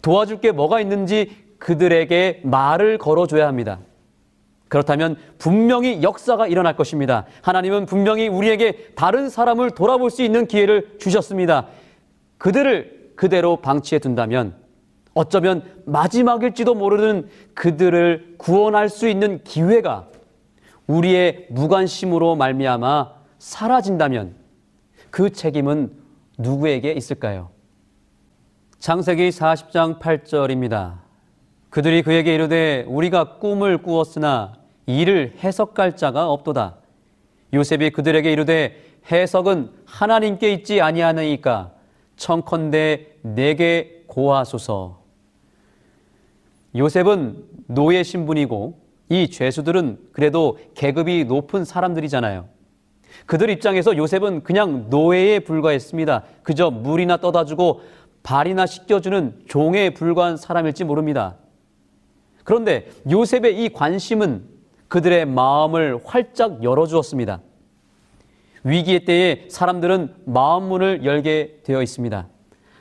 도와줄 0.00 0.40
게 0.40 0.50
뭐가 0.50 0.80
있는지 0.80 1.39
그들에게 1.60 2.40
말을 2.42 2.98
걸어줘야 2.98 3.46
합니다. 3.46 3.78
그렇다면 4.68 5.16
분명히 5.38 6.02
역사가 6.02 6.46
일어날 6.46 6.76
것입니다. 6.76 7.26
하나님은 7.42 7.86
분명히 7.86 8.28
우리에게 8.28 8.92
다른 8.94 9.28
사람을 9.28 9.72
돌아볼 9.72 10.10
수 10.10 10.22
있는 10.22 10.46
기회를 10.46 10.96
주셨습니다. 10.98 11.68
그들을 12.38 13.12
그대로 13.16 13.56
방치해 13.56 13.98
둔다면 13.98 14.54
어쩌면 15.12 15.64
마지막일지도 15.86 16.74
모르는 16.74 17.28
그들을 17.54 18.36
구원할 18.38 18.88
수 18.88 19.08
있는 19.08 19.42
기회가 19.42 20.06
우리의 20.86 21.48
무관심으로 21.50 22.36
말미암아 22.36 23.12
사라진다면 23.38 24.36
그 25.10 25.30
책임은 25.30 25.92
누구에게 26.38 26.92
있을까요? 26.92 27.50
창세기 28.78 29.28
40장 29.30 29.98
8절입니다. 29.98 30.99
그들이 31.70 32.02
그에게 32.02 32.34
이르되 32.34 32.84
우리가 32.88 33.38
꿈을 33.38 33.78
꾸었으나 33.78 34.54
이를 34.86 35.34
해석할 35.42 35.96
자가 35.96 36.28
없도다. 36.30 36.76
요셉이 37.54 37.90
그들에게 37.90 38.30
이르되 38.30 38.76
해석은 39.10 39.70
하나님께 39.86 40.52
있지 40.52 40.80
아니하느니까 40.80 41.72
청컨대 42.16 43.06
내게 43.22 44.02
고하소서. 44.08 45.00
요셉은 46.76 47.44
노예 47.66 48.02
신분이고 48.02 48.78
이 49.08 49.28
죄수들은 49.28 49.98
그래도 50.12 50.58
계급이 50.74 51.24
높은 51.24 51.64
사람들이잖아요. 51.64 52.46
그들 53.26 53.50
입장에서 53.50 53.96
요셉은 53.96 54.42
그냥 54.42 54.86
노예에 54.88 55.40
불과했습니다. 55.40 56.24
그저 56.42 56.70
물이나 56.70 57.16
떠다 57.16 57.44
주고 57.44 57.82
발이나 58.22 58.66
씻겨주는 58.66 59.42
종에 59.48 59.90
불과한 59.90 60.36
사람일지 60.36 60.84
모릅니다. 60.84 61.36
그런데 62.44 62.88
요셉의 63.10 63.62
이 63.62 63.68
관심은 63.70 64.44
그들의 64.88 65.26
마음을 65.26 66.00
활짝 66.04 66.62
열어주었습니다. 66.62 67.40
위기의 68.64 69.04
때에 69.04 69.46
사람들은 69.48 70.14
마음 70.26 70.64
문을 70.64 71.04
열게 71.04 71.60
되어 71.64 71.82
있습니다. 71.82 72.28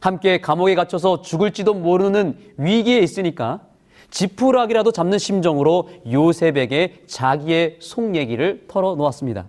함께 0.01 0.41
감옥에 0.41 0.75
갇혀서 0.75 1.21
죽을지도 1.21 1.73
모르는 1.73 2.37
위기에 2.57 2.99
있으니까 2.99 3.61
지푸라기라도 4.09 4.91
잡는 4.91 5.19
심정으로 5.19 5.89
요셉에게 6.11 7.03
자기의 7.05 7.77
속 7.79 8.15
얘기를 8.15 8.65
털어놓았습니다. 8.67 9.47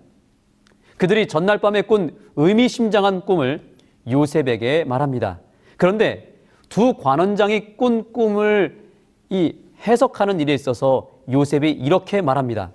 그들이 0.97 1.27
전날 1.27 1.57
밤에 1.57 1.81
꾼 1.81 2.15
의미심장한 2.35 3.21
꿈을 3.21 3.61
요셉에게 4.09 4.83
말합니다. 4.83 5.39
그런데 5.77 6.35
두 6.69 6.93
관원장이 6.93 7.75
꾼 7.75 8.13
꿈을 8.13 8.85
이 9.29 9.55
해석하는 9.85 10.39
일에 10.39 10.53
있어서 10.53 11.09
요셉이 11.31 11.71
이렇게 11.71 12.21
말합니다. 12.21 12.71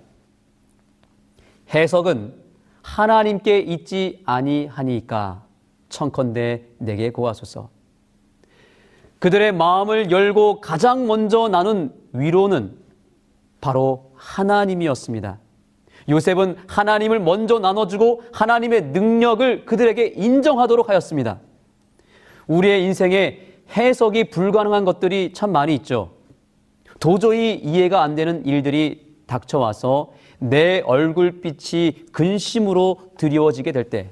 해석은 1.73 2.33
하나님께 2.81 3.59
있지 3.59 4.21
아니하니까 4.25 5.43
청컨대 5.89 6.63
내게 6.77 7.11
고하소서. 7.11 7.69
그들의 9.19 9.51
마음을 9.51 10.11
열고 10.11 10.61
가장 10.61 11.07
먼저 11.07 11.47
나눈 11.47 11.93
위로는 12.13 12.77
바로 13.61 14.11
하나님이었습니다. 14.15 15.39
요셉은 16.09 16.57
하나님을 16.67 17.19
먼저 17.19 17.59
나눠주고 17.59 18.21
하나님의 18.31 18.83
능력을 18.87 19.65
그들에게 19.65 20.13
인정하도록 20.15 20.87
하였습니다. 20.87 21.39
우리의 22.47 22.83
인생에 22.83 23.39
해석이 23.75 24.29
불가능한 24.29 24.85
것들이 24.85 25.33
참 25.33 25.51
많이 25.51 25.75
있죠. 25.75 26.16
도저히 26.99 27.55
이해가 27.55 28.01
안 28.01 28.15
되는 28.15 28.45
일들이 28.45 29.15
닥쳐와서 29.27 30.13
내 30.39 30.81
얼굴빛이 30.81 32.11
근심으로 32.11 33.11
드리워지게 33.17 33.71
될 33.71 33.89
때, 33.89 34.11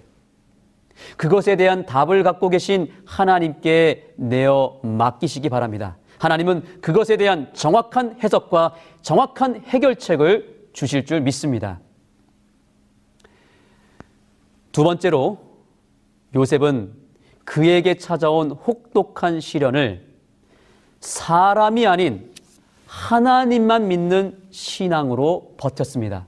그것에 1.17 1.55
대한 1.55 1.85
답을 1.85 2.23
갖고 2.23 2.49
계신 2.49 2.91
하나님께 3.05 4.13
내어 4.15 4.79
맡기시기 4.81 5.49
바랍니다. 5.49 5.97
하나님은 6.19 6.81
그것에 6.81 7.17
대한 7.17 7.49
정확한 7.53 8.17
해석과 8.23 8.75
정확한 9.01 9.61
해결책을 9.65 10.69
주실 10.73 11.05
줄 11.05 11.21
믿습니다. 11.21 11.79
두 14.71 14.83
번째로 14.83 15.39
요셉은 16.33 16.93
그에게 17.43 17.95
찾아온 17.95 18.51
혹독한 18.51 19.39
시련을 19.39 20.05
사람이 20.99 21.85
아닌 21.85 22.33
하나님만 22.95 23.89
믿는 23.89 24.37
신앙으로 24.51 25.55
버텼습니다. 25.57 26.25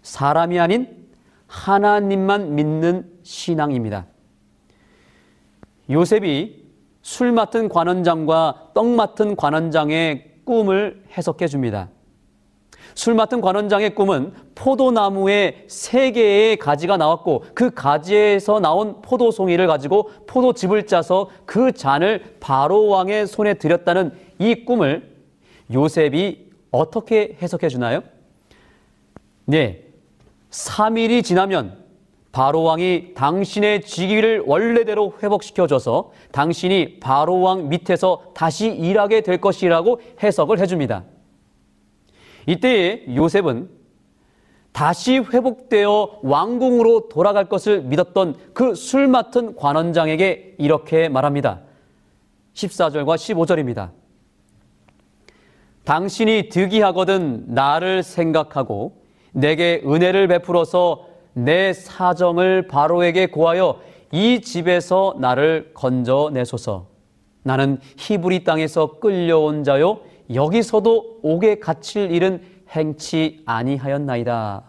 사람이 0.00 0.60
아닌 0.60 1.08
하나님만 1.48 2.54
믿는 2.54 3.10
신앙입니다. 3.24 4.06
요셉이 5.90 6.64
술 7.02 7.32
맡은 7.32 7.68
관원장과 7.68 8.70
떡 8.74 8.86
맡은 8.86 9.34
관원장의 9.34 10.42
꿈을 10.44 11.02
해석해 11.18 11.48
줍니다. 11.48 11.88
술 12.94 13.14
맡은 13.14 13.40
관원장의 13.40 13.94
꿈은 13.96 14.32
포도나무에 14.54 15.64
세 15.68 16.12
개의 16.12 16.58
가지가 16.58 16.96
나왔고 16.96 17.44
그 17.54 17.70
가지에서 17.70 18.60
나온 18.60 19.02
포도송이를 19.02 19.66
가지고 19.66 20.10
포도즙을 20.28 20.86
짜서 20.86 21.28
그 21.44 21.72
잔을 21.72 22.36
바로 22.38 22.86
왕의 22.86 23.26
손에 23.26 23.54
들였다는 23.54 24.12
이 24.38 24.64
꿈을 24.64 25.09
요셉이 25.72 26.50
어떻게 26.70 27.36
해석해 27.40 27.68
주나요? 27.68 28.02
네. 29.44 29.84
3일이 30.50 31.24
지나면 31.24 31.78
바로 32.32 32.62
왕이 32.62 33.14
당신의 33.14 33.82
직위를 33.82 34.44
원래대로 34.46 35.14
회복시켜 35.22 35.66
줘서 35.66 36.12
당신이 36.32 37.00
바로 37.00 37.40
왕 37.40 37.68
밑에서 37.68 38.32
다시 38.34 38.68
일하게 38.68 39.22
될 39.22 39.40
것이라고 39.40 40.00
해석을 40.22 40.60
해 40.60 40.66
줍니다. 40.66 41.04
이때에 42.46 43.14
요셉은 43.16 43.68
다시 44.72 45.18
회복되어 45.18 46.20
왕궁으로 46.22 47.08
돌아갈 47.08 47.48
것을 47.48 47.82
믿었던 47.82 48.36
그 48.54 48.74
술 48.74 49.08
맡은 49.08 49.56
관원장에게 49.56 50.54
이렇게 50.58 51.08
말합니다. 51.08 51.60
14절과 52.54 53.16
15절입니다. 53.16 53.90
당신이 55.90 56.50
득이하거든 56.50 57.46
나를 57.48 58.04
생각하고 58.04 58.92
내게 59.32 59.82
은혜를 59.84 60.28
베풀어서 60.28 61.08
내 61.32 61.72
사정을 61.72 62.68
바로에게 62.68 63.26
고하여 63.26 63.80
이 64.12 64.40
집에서 64.40 65.16
나를 65.18 65.72
건져내소서. 65.74 66.86
나는 67.42 67.80
히브리 67.96 68.44
땅에서 68.44 69.00
끌려온 69.00 69.64
자요 69.64 69.98
여기서도 70.32 71.18
옥에 71.24 71.58
갇힐 71.58 72.12
일은 72.12 72.40
행치 72.68 73.42
아니하였나이다. 73.44 74.62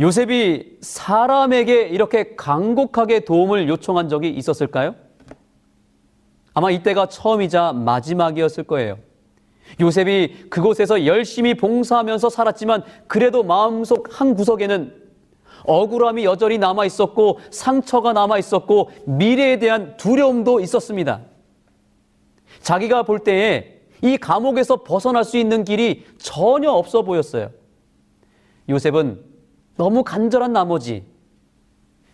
요셉이 0.00 0.78
사람에게 0.80 1.82
이렇게 1.88 2.34
간곡하게 2.34 3.26
도움을 3.26 3.68
요청한 3.68 4.08
적이 4.08 4.30
있었을까요? 4.30 4.94
아마 6.58 6.72
이때가 6.72 7.06
처음이자 7.06 7.72
마지막이었을 7.72 8.64
거예요. 8.64 8.98
요셉이 9.80 10.46
그곳에서 10.50 11.06
열심히 11.06 11.54
봉사하면서 11.54 12.30
살았지만 12.30 12.82
그래도 13.06 13.44
마음속 13.44 14.08
한 14.10 14.34
구석에는 14.34 14.92
억울함이 15.66 16.24
여전히 16.24 16.58
남아 16.58 16.84
있었고 16.84 17.38
상처가 17.52 18.12
남아 18.12 18.38
있었고 18.38 18.90
미래에 19.06 19.60
대한 19.60 19.96
두려움도 19.98 20.58
있었습니다. 20.58 21.20
자기가 22.60 23.04
볼 23.04 23.20
때에 23.20 23.78
이 24.02 24.16
감옥에서 24.16 24.82
벗어날 24.82 25.22
수 25.22 25.38
있는 25.38 25.62
길이 25.62 26.06
전혀 26.18 26.72
없어 26.72 27.02
보였어요. 27.02 27.50
요셉은 28.68 29.22
너무 29.76 30.02
간절한 30.02 30.52
나머지 30.52 31.04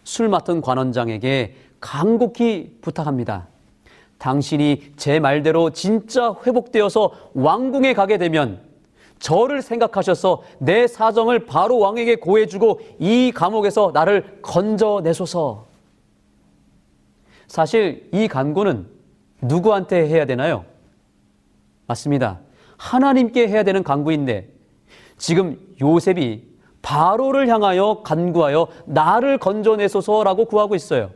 술 0.02 0.28
맡은 0.28 0.60
관원장에게 0.60 1.54
간곡히 1.80 2.80
부탁합니다. 2.82 3.53
당신이 4.18 4.94
제 4.96 5.20
말대로 5.20 5.70
진짜 5.70 6.34
회복되어서 6.46 7.12
왕궁에 7.34 7.94
가게 7.94 8.18
되면 8.18 8.60
저를 9.18 9.62
생각하셔서 9.62 10.42
내 10.58 10.86
사정을 10.86 11.46
바로 11.46 11.78
왕에게 11.78 12.16
고해주고 12.16 12.80
이 12.98 13.32
감옥에서 13.34 13.90
나를 13.94 14.40
건져내소서. 14.42 15.66
사실 17.46 18.08
이 18.12 18.28
간구는 18.28 18.86
누구한테 19.40 20.08
해야 20.08 20.24
되나요? 20.26 20.64
맞습니다. 21.86 22.40
하나님께 22.76 23.48
해야 23.48 23.62
되는 23.62 23.82
간구인데 23.82 24.48
지금 25.16 25.58
요셉이 25.80 26.42
바로를 26.82 27.48
향하여 27.48 28.02
간구하여 28.04 28.68
나를 28.86 29.38
건져내소서라고 29.38 30.44
구하고 30.46 30.74
있어요. 30.74 31.10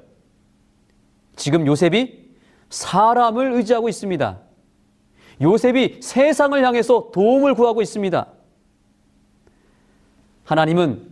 지금 1.37 1.67
요셉이 1.67 2.28
사람을 2.71 3.53
의지하고 3.53 3.89
있습니다. 3.89 4.39
요셉이 5.41 5.99
세상을 6.01 6.65
향해서 6.65 7.11
도움을 7.13 7.55
구하고 7.55 7.83
있습니다. 7.83 8.27
하나님은 10.45 11.09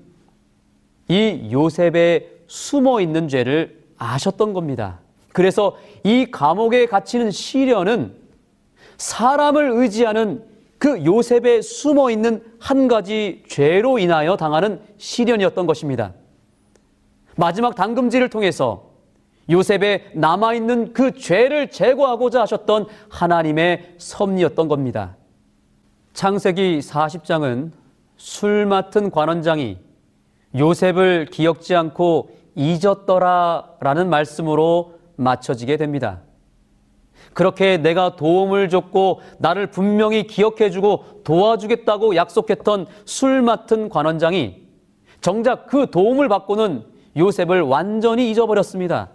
이 1.08 1.48
요셉의 1.52 2.32
숨어 2.46 3.00
있는 3.00 3.28
죄를 3.28 3.84
아셨던 3.98 4.52
겁니다. 4.52 5.00
그래서 5.32 5.76
이 6.02 6.26
감옥에 6.30 6.86
갇히는 6.86 7.30
시련은 7.30 8.14
사람을 8.96 9.70
의지하는 9.74 10.44
그 10.78 11.04
요셉의 11.04 11.62
숨어 11.62 12.10
있는 12.10 12.42
한 12.58 12.88
가지 12.88 13.42
죄로 13.48 13.98
인하여 13.98 14.36
당하는 14.36 14.80
시련이었던 14.98 15.66
것입니다. 15.66 16.14
마지막 17.36 17.74
당금질을 17.74 18.30
통해서 18.30 18.85
요셉의 19.48 20.10
남아있는 20.14 20.92
그 20.92 21.12
죄를 21.12 21.70
제거하고자 21.70 22.42
하셨던 22.42 22.86
하나님의 23.08 23.94
섭리였던 23.98 24.68
겁니다. 24.68 25.16
창세기 26.12 26.80
40장은 26.80 27.70
술 28.16 28.66
맡은 28.66 29.10
관원장이 29.10 29.78
요셉을 30.56 31.26
기억지 31.26 31.76
않고 31.76 32.30
잊었더라 32.54 33.76
라는 33.80 34.08
말씀으로 34.08 34.94
맞춰지게 35.16 35.76
됩니다. 35.76 36.22
그렇게 37.34 37.76
내가 37.76 38.16
도움을 38.16 38.68
줬고 38.70 39.20
나를 39.38 39.70
분명히 39.70 40.26
기억해주고 40.26 41.22
도와주겠다고 41.24 42.16
약속했던 42.16 42.86
술 43.04 43.42
맡은 43.42 43.90
관원장이 43.90 44.62
정작 45.20 45.66
그 45.66 45.90
도움을 45.90 46.28
받고는 46.28 46.84
요셉을 47.16 47.60
완전히 47.62 48.30
잊어버렸습니다. 48.30 49.10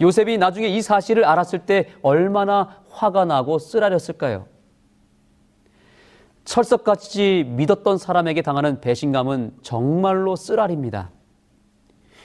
요셉이 0.00 0.38
나중에 0.38 0.68
이 0.68 0.82
사실을 0.82 1.24
알았을 1.24 1.60
때 1.60 1.90
얼마나 2.02 2.82
화가 2.90 3.24
나고 3.24 3.58
쓰라렸을까요? 3.58 4.46
철석같이 6.44 7.44
믿었던 7.48 7.98
사람에게 7.98 8.42
당하는 8.42 8.80
배신감은 8.80 9.58
정말로 9.62 10.36
쓰라립니다. 10.36 11.10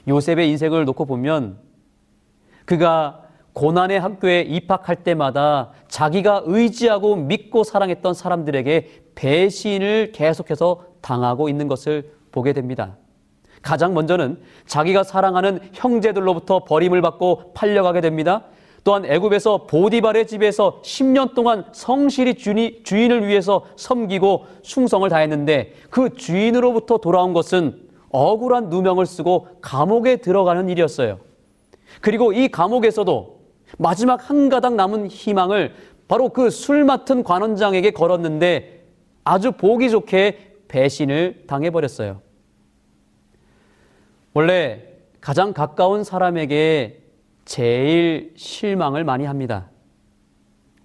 요셉의 0.07 0.49
인생을 0.49 0.85
놓고 0.85 1.05
보면 1.05 1.59
그가 2.65 3.23
고난의 3.53 3.99
학교에 3.99 4.41
입학할 4.41 5.03
때마다 5.03 5.71
자기가 5.87 6.43
의지하고 6.45 7.15
믿고 7.15 7.63
사랑했던 7.63 8.13
사람들에게 8.13 9.03
배신을 9.15 10.11
계속해서 10.13 10.85
당하고 11.01 11.49
있는 11.49 11.67
것을 11.67 12.13
보게 12.31 12.53
됩니다. 12.53 12.97
가장 13.61 13.93
먼저는 13.93 14.39
자기가 14.65 15.03
사랑하는 15.03 15.59
형제들로부터 15.73 16.63
버림을 16.65 17.01
받고 17.01 17.53
팔려가게 17.53 18.01
됩니다. 18.01 18.43
또한 18.83 19.05
애굽에서 19.05 19.67
보디발의 19.67 20.25
집에서 20.27 20.81
10년 20.83 21.35
동안 21.35 21.65
성실히 21.73 22.35
주인을 22.83 23.27
위해서 23.27 23.65
섬기고 23.75 24.45
충성을 24.61 25.07
다했는데 25.09 25.73
그 25.89 26.15
주인으로부터 26.15 26.97
돌아온 26.97 27.33
것은 27.33 27.89
억울한 28.09 28.69
누명을 28.69 29.05
쓰고 29.05 29.47
감옥에 29.61 30.17
들어가는 30.17 30.69
일이었어요. 30.69 31.19
그리고 32.01 32.31
이 32.33 32.47
감옥에서도 32.47 33.39
마지막 33.77 34.29
한 34.29 34.49
가닥 34.49 34.75
남은 34.75 35.07
희망을 35.07 35.73
바로 36.07 36.29
그 36.29 36.49
술 36.49 36.83
맡은 36.85 37.23
관원장에게 37.23 37.91
걸었는데 37.91 38.85
아주 39.23 39.51
보기 39.51 39.89
좋게 39.91 40.55
배신을 40.67 41.43
당해버렸어요. 41.47 42.21
원래 44.33 44.83
가장 45.21 45.53
가까운 45.53 46.03
사람에게 46.03 47.03
제일 47.45 48.33
실망을 48.37 49.03
많이 49.03 49.25
합니다. 49.25 49.69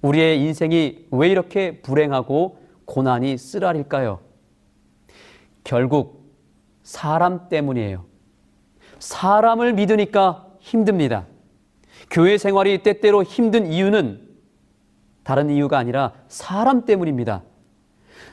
우리의 0.03 0.41
인생이 0.41 1.07
왜 1.11 1.29
이렇게 1.29 1.81
불행하고 1.81 2.59
고난이 2.85 3.39
쓰라릴까요? 3.39 4.21
결국 5.63 6.33
사람 6.83 7.49
때문이에요. 7.49 8.05
사람을 8.99 9.75
믿으니까 9.75 10.47
힘듭니다. 10.61 11.27
교회 12.11 12.37
생활이 12.39 12.83
때때로 12.83 13.23
힘든 13.23 13.67
이유는 13.71 14.21
다른 15.23 15.49
이유가 15.51 15.79
아니라 15.79 16.13
사람 16.29 16.85
때문입니다. 16.85 17.43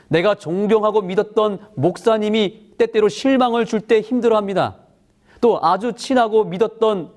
내가 0.08 0.34
존경하고 0.34 1.00
믿었던 1.02 1.58
목사님이 1.74 2.74
때때로 2.76 3.08
실망을 3.08 3.64
줄 3.64 3.80
때 3.80 4.00
힘들어 4.00 4.36
합니다. 4.36 4.81
또 5.42 5.58
아주 5.60 5.92
친하고 5.92 6.44
믿었던 6.44 7.10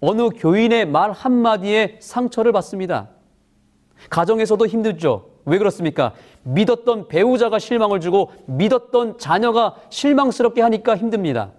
어느 0.00 0.30
교인의 0.30 0.86
말 0.86 1.12
한마디에 1.12 1.98
상처를 2.00 2.50
받습니다. 2.50 3.10
가정에서도 4.10 4.66
힘들죠. 4.66 5.28
왜 5.44 5.58
그렇습니까? 5.58 6.14
믿었던 6.44 7.08
배우자가 7.08 7.58
실망을 7.58 8.00
주고 8.00 8.32
믿었던 8.46 9.18
자녀가 9.18 9.76
실망스럽게 9.90 10.62
하니까 10.62 10.96
힘듭니다. 10.96 11.50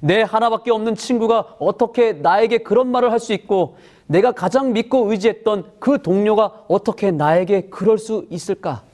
내 0.00 0.22
하나밖에 0.22 0.70
없는 0.70 0.94
친구가 0.94 1.56
어떻게 1.58 2.14
나에게 2.14 2.58
그런 2.58 2.90
말을 2.90 3.12
할 3.12 3.18
수 3.18 3.34
있고 3.34 3.76
내가 4.06 4.32
가장 4.32 4.72
믿고 4.72 5.10
의지했던 5.10 5.72
그 5.78 6.00
동료가 6.00 6.64
어떻게 6.68 7.10
나에게 7.10 7.68
그럴 7.68 7.98
수 7.98 8.26
있을까? 8.30 8.84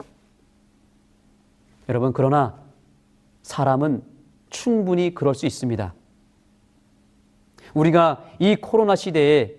여러분, 1.88 2.12
그러나 2.12 2.54
사람은 3.42 4.02
충분히 4.50 5.14
그럴 5.14 5.34
수 5.34 5.46
있습니다. 5.46 5.92
우리가 7.74 8.24
이 8.38 8.56
코로나 8.56 8.96
시대에 8.96 9.54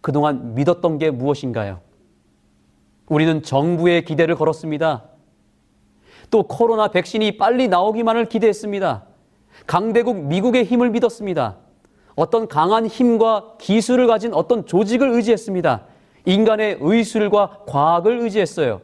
그동안 0.00 0.54
믿었던 0.54 0.98
게 0.98 1.10
무엇인가요? 1.10 1.80
우리는 3.08 3.42
정부의 3.42 4.04
기대를 4.04 4.34
걸었습니다. 4.34 5.04
또 6.30 6.42
코로나 6.44 6.88
백신이 6.88 7.36
빨리 7.36 7.68
나오기만을 7.68 8.26
기대했습니다. 8.26 9.04
강대국 9.66 10.24
미국의 10.24 10.64
힘을 10.64 10.90
믿었습니다. 10.90 11.56
어떤 12.14 12.48
강한 12.48 12.86
힘과 12.86 13.56
기술을 13.58 14.06
가진 14.06 14.32
어떤 14.34 14.66
조직을 14.66 15.10
의지했습니다. 15.10 15.84
인간의 16.24 16.78
의술과 16.80 17.64
과학을 17.66 18.20
의지했어요. 18.20 18.80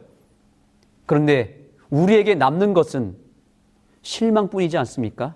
그런데 1.05 1.59
우리에게 1.89 2.35
남는 2.35 2.73
것은 2.73 3.15
실망뿐이지 4.01 4.77
않습니까? 4.77 5.35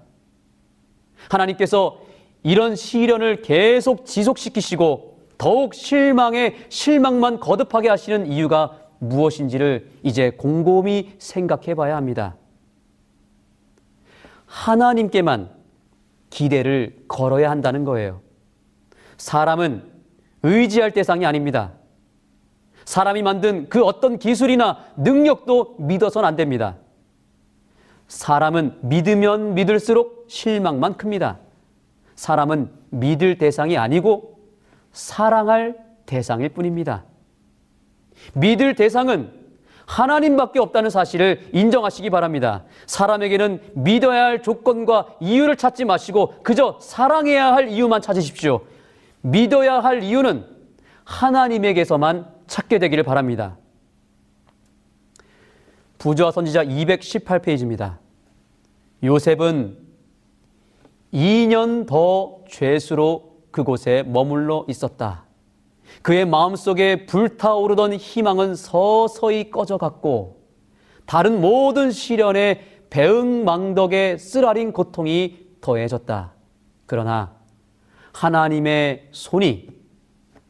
하나님께서 1.29 1.99
이런 2.47 2.77
시련을 2.77 3.41
계속 3.41 4.05
지속시키시고 4.05 5.17
더욱 5.37 5.73
실망에 5.73 6.55
실망만 6.69 7.41
거듭하게 7.41 7.89
하시는 7.89 8.25
이유가 8.25 8.79
무엇인지를 8.99 9.91
이제 10.01 10.29
곰곰이 10.29 11.15
생각해 11.19 11.75
봐야 11.75 11.97
합니다. 11.97 12.37
하나님께만 14.45 15.49
기대를 16.29 17.03
걸어야 17.09 17.51
한다는 17.51 17.83
거예요. 17.83 18.21
사람은 19.17 19.83
의지할 20.43 20.91
대상이 20.91 21.25
아닙니다. 21.25 21.73
사람이 22.85 23.23
만든 23.23 23.67
그 23.67 23.83
어떤 23.83 24.17
기술이나 24.17 24.85
능력도 24.95 25.75
믿어서는 25.79 26.25
안 26.25 26.37
됩니다. 26.37 26.77
사람은 28.07 28.77
믿으면 28.83 29.53
믿을수록 29.53 30.27
실망만 30.29 30.95
큽니다. 30.95 31.39
사람은 32.17 32.69
믿을 32.89 33.37
대상이 33.37 33.77
아니고 33.77 34.39
사랑할 34.91 35.77
대상일 36.05 36.49
뿐입니다. 36.49 37.05
믿을 38.33 38.75
대상은 38.75 39.31
하나님밖에 39.85 40.59
없다는 40.59 40.89
사실을 40.89 41.49
인정하시기 41.53 42.09
바랍니다. 42.09 42.65
사람에게는 42.87 43.61
믿어야 43.75 44.25
할 44.25 44.43
조건과 44.43 45.15
이유를 45.21 45.55
찾지 45.55 45.85
마시고 45.85 46.33
그저 46.43 46.77
사랑해야 46.81 47.53
할 47.53 47.69
이유만 47.69 48.01
찾으십시오. 48.01 48.65
믿어야 49.21 49.79
할 49.79 50.03
이유는 50.03 50.45
하나님에게서만 51.05 52.27
찾게 52.47 52.79
되기를 52.79 53.03
바랍니다. 53.05 53.57
부조와 55.99 56.31
선지자 56.31 56.65
218페이지입니다. 56.65 57.97
요셉은 59.03 59.86
2년 61.17 61.87
더 61.87 62.43
죄수로 62.47 63.37
그곳에 63.49 64.03
머물러 64.03 64.65
있었다. 64.67 65.25
그의 66.03 66.27
마음속에 66.27 67.07
불타오르던 67.07 67.93
희망은 67.93 68.53
서서히 68.53 69.49
꺼져갔고 69.49 70.37
다른 71.07 71.41
모든 71.41 71.89
시련에 71.89 72.61
배응망덕에 72.91 74.17
쓰라린 74.19 74.71
고통이 74.71 75.47
더해졌다. 75.59 76.33
그러나 76.85 77.35
하나님의 78.13 79.07
손이 79.11 79.69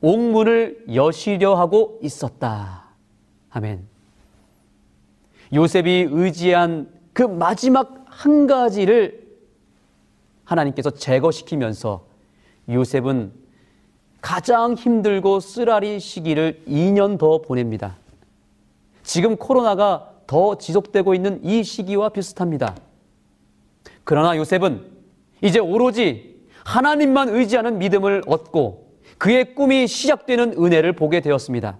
옥문을 0.01 0.85
여시려 0.93 1.55
하고 1.55 1.97
있었다. 2.03 2.89
아멘. 3.51 3.87
요셉이 5.53 6.09
의지한 6.11 6.89
그 7.13 7.23
마지막 7.23 8.03
한 8.07 8.47
가지를 8.47 9.26
하나님께서 10.47 10.91
제거시키면서 10.91 12.07
요셉은 12.69 13.31
가장 14.21 14.73
힘들고 14.73 15.39
쓰라린 15.39 15.99
시기를 15.99 16.63
2년 16.67 17.17
더 17.17 17.41
보냅니다. 17.41 17.97
지금 19.03 19.35
코로나가 19.37 20.13
더 20.25 20.57
지속되고 20.57 21.13
있는 21.13 21.43
이 21.43 21.63
시기와 21.63 22.09
비슷합니다. 22.09 22.75
그러나 24.03 24.35
요셉은 24.35 24.85
이제 25.41 25.59
오로지 25.59 26.47
하나님만 26.63 27.29
의지하는 27.29 27.77
믿음을 27.77 28.23
얻고 28.25 28.87
그의 29.17 29.55
꿈이 29.55 29.87
시작되는 29.87 30.53
은혜를 30.57 30.93
보게 30.93 31.21
되었습니다. 31.21 31.77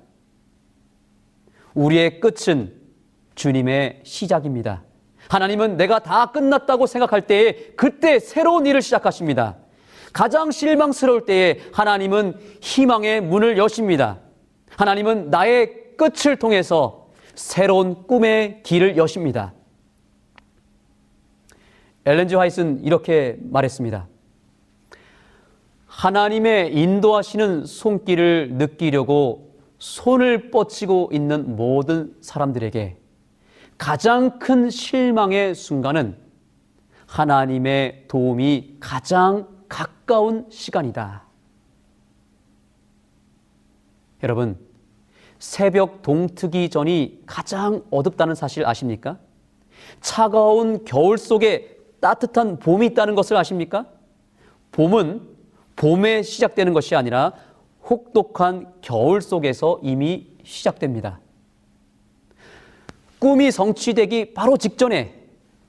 우리의 1.74 2.20
끝은 2.20 2.74
주님의 3.36 4.02
시작입니다. 4.04 4.84
하나님은 5.30 5.78
내가 5.78 6.00
다 6.00 6.28
끝났다고 6.28 6.88
생각할 6.88 7.28
때에 7.28 7.54
그때 7.76 8.20
새로운 8.20 8.66
일을 8.66 8.82
시작하십니다. 8.82 9.58
가장 10.14 10.52
실망스러울 10.52 11.26
때에 11.26 11.60
하나님은 11.74 12.38
희망의 12.62 13.22
문을 13.22 13.58
여십니다. 13.58 14.20
하나님은 14.70 15.30
나의 15.30 15.96
끝을 15.98 16.38
통해서 16.38 17.10
새로운 17.36 18.08
꿈의 18.08 18.64
길을 18.64 18.98
여십니다. 18.98 19.54
엘렌즈 22.06 22.36
화이트는 22.36 22.84
이렇게 22.84 23.38
말했습니다. 23.42 24.08
하나님의 25.88 26.74
인도하시는 26.74 27.66
손길을 27.66 28.54
느끼려고 28.54 29.56
손을 29.78 30.52
뻗치고 30.52 31.10
있는 31.12 31.56
모든 31.56 32.16
사람들에게 32.22 32.98
가장 33.78 34.40
큰 34.40 34.70
실망의 34.70 35.56
순간은 35.56 36.18
하나님의 37.06 38.06
도움이 38.08 38.78
가장 38.80 39.48
가까운 39.70 40.46
시간이다. 40.50 41.24
여러분, 44.24 44.58
새벽 45.40 46.02
동트기 46.02 46.70
전이 46.70 47.24
가장 47.26 47.84
어둡다는 47.92 48.36
사실 48.36 48.66
아십니까? 48.66 49.20
차가운 50.02 50.84
겨울 50.86 51.18
속에 51.18 51.78
따뜻한 52.00 52.60
봄이 52.60 52.88
있다는 52.88 53.16
것을 53.16 53.38
아십니까? 53.38 53.86
봄은 54.72 55.22
봄에 55.76 56.24
시작되는 56.24 56.74
것이 56.74 56.96
아니라 56.96 57.34
혹독한 57.90 58.74
겨울 58.82 59.22
속에서 59.22 59.80
이미 59.84 60.36
시작됩니다. 60.44 61.20
꿈이 63.20 63.52
성취되기 63.52 64.34
바로 64.34 64.58
직전에 64.58 65.14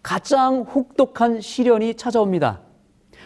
가장 0.03 0.63
혹독한 0.63 1.41
시련이 1.41 1.95
찾아옵니다. 1.95 2.61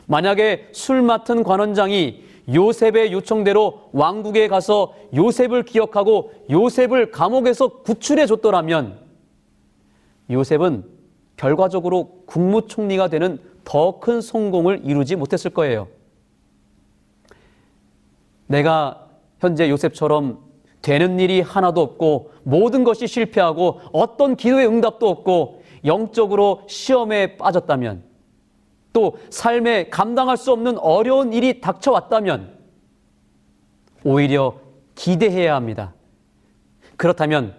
만약에 0.06 0.68
술 0.72 1.02
맡은 1.02 1.42
관원장이 1.42 2.24
요셉의 2.52 3.12
요청대로 3.12 3.90
왕국에 3.92 4.48
가서 4.48 4.94
요셉을 5.14 5.64
기억하고 5.64 6.32
요셉을 6.50 7.10
감옥에서 7.10 7.68
구출해 7.82 8.26
줬더라면 8.26 8.98
요셉은 10.30 10.84
결과적으로 11.36 12.22
국무총리가 12.26 13.08
되는 13.08 13.38
더 13.64 14.00
큰 14.00 14.20
성공을 14.20 14.82
이루지 14.84 15.14
못했을 15.16 15.50
거예요. 15.52 15.86
내가 18.46 19.08
현재 19.38 19.70
요셉처럼 19.70 20.40
되는 20.82 21.20
일이 21.20 21.40
하나도 21.40 21.80
없고 21.80 22.32
모든 22.42 22.84
것이 22.84 23.06
실패하고 23.06 23.80
어떤 23.92 24.36
기도의 24.36 24.66
응답도 24.66 25.08
없고 25.08 25.62
영적으로 25.84 26.62
시험에 26.66 27.36
빠졌다면 27.36 28.04
또 28.92 29.16
삶에 29.30 29.88
감당할 29.88 30.36
수 30.36 30.52
없는 30.52 30.78
어려운 30.78 31.32
일이 31.32 31.60
닥쳐왔다면 31.60 32.58
오히려 34.04 34.56
기대해야 34.94 35.54
합니다. 35.54 35.94
그렇다면 36.96 37.54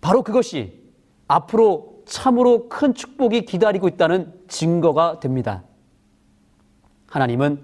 바로 0.00 0.22
그것이 0.22 0.72
앞으로 1.26 2.02
참으로 2.06 2.68
큰 2.68 2.94
축복이 2.94 3.44
기다리고 3.44 3.88
있다는 3.88 4.32
증거가 4.48 5.20
됩니다. 5.20 5.64
하나님은 7.08 7.62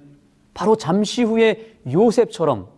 바로 0.52 0.76
잠시 0.76 1.22
후에 1.22 1.78
요셉처럼 1.90 2.68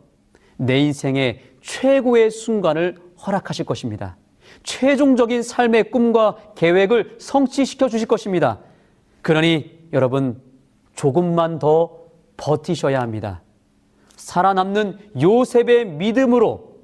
내 0.56 0.78
인생의 0.80 1.55
최고의 1.66 2.30
순간을 2.30 2.96
허락하실 3.26 3.66
것입니다. 3.66 4.16
최종적인 4.62 5.42
삶의 5.42 5.90
꿈과 5.90 6.36
계획을 6.54 7.16
성취시켜 7.18 7.88
주실 7.88 8.06
것입니다. 8.06 8.60
그러니 9.22 9.78
여러분 9.92 10.40
조금만 10.94 11.58
더 11.58 11.98
버티셔야 12.36 13.00
합니다. 13.00 13.42
살아남는 14.14 14.98
요셉의 15.20 15.86
믿음으로 15.86 16.76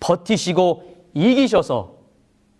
버티시고 0.00 0.94
이기셔서 1.14 1.96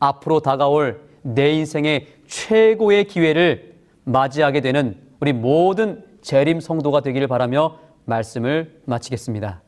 앞으로 0.00 0.40
다가올 0.40 1.00
내 1.22 1.52
인생의 1.52 2.09
최고의 2.26 3.07
기회를 3.07 3.76
맞이하게 4.05 4.61
되는 4.61 5.00
우리 5.20 5.32
모든 5.32 6.05
재림 6.20 6.61
성도가 6.61 7.00
되기를 7.00 7.28
바라며 7.28 7.78
말씀을 8.05 8.82
마치겠습니다. 8.84 9.63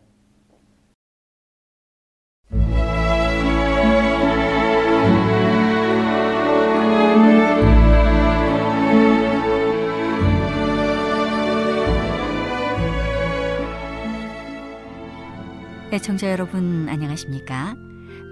애청자 15.97 16.31
여러분 16.31 16.91
안녕하십니까? 16.91 17.75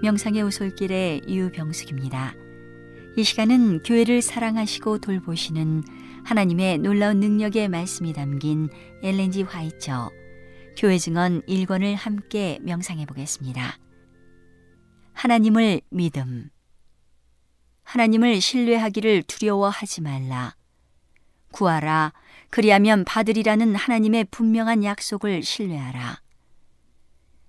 명상의 0.03 0.43
오솔길의 0.43 1.23
유병숙입니다. 1.27 2.35
이 3.17 3.23
시간은 3.23 3.81
교회를 3.81 4.21
사랑하시고 4.21 4.99
돌보시는 4.99 5.83
하나님의 6.25 6.77
놀라운 6.77 7.19
능력의 7.19 7.69
말씀이 7.69 8.13
담긴 8.13 8.69
엘렌지 9.01 9.41
화이처 9.41 10.11
교회 10.77 10.99
증언 10.99 11.41
1권을 11.47 11.95
함께 11.95 12.59
명상해 12.61 13.07
보겠습니다. 13.07 13.79
하나님을 15.13 15.81
믿음 15.89 16.51
하나님을 17.81 18.41
신뢰하기를 18.41 19.23
두려워하지 19.23 20.01
말라. 20.01 20.55
구하라. 21.51 22.13
그리하면 22.51 23.05
받으리라는 23.05 23.73
하나님의 23.73 24.25
분명한 24.25 24.83
약속을 24.83 25.41
신뢰하라. 25.41 26.24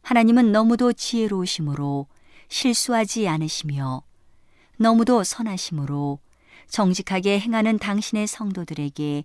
하나님은 0.06 0.52
너무도 0.52 0.92
지혜로우심으로 0.92 2.06
실수하지 2.46 3.26
않으시며 3.26 4.04
너무도 4.76 5.24
선하심으로 5.24 6.20
정직하게 6.68 7.40
행하는 7.40 7.76
당신의 7.76 8.28
성도들에게 8.28 9.24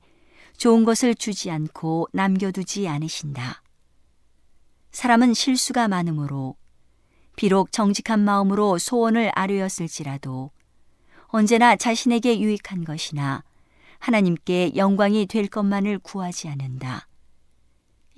좋은 0.58 0.84
것을 0.84 1.14
주지 1.14 1.52
않고 1.52 2.08
남겨두지 2.14 2.88
않으신다. 2.88 3.62
사람은 4.92 5.36
실수가 5.36 5.88
많으므로 5.88 6.56
비록 7.36 7.72
정직한 7.72 8.20
마음으로 8.22 8.80
소원을 8.80 9.32
아뢰었을지라도 9.36 10.50
언제나 11.28 11.76
자신에게 11.76 12.40
유익한 12.40 12.86
것이나 12.86 13.44
하나님께 14.00 14.76
영광이 14.76 15.28
될 15.28 15.46
것만을 15.46 16.00
구하지 16.00 16.48
않는다. 16.48 17.08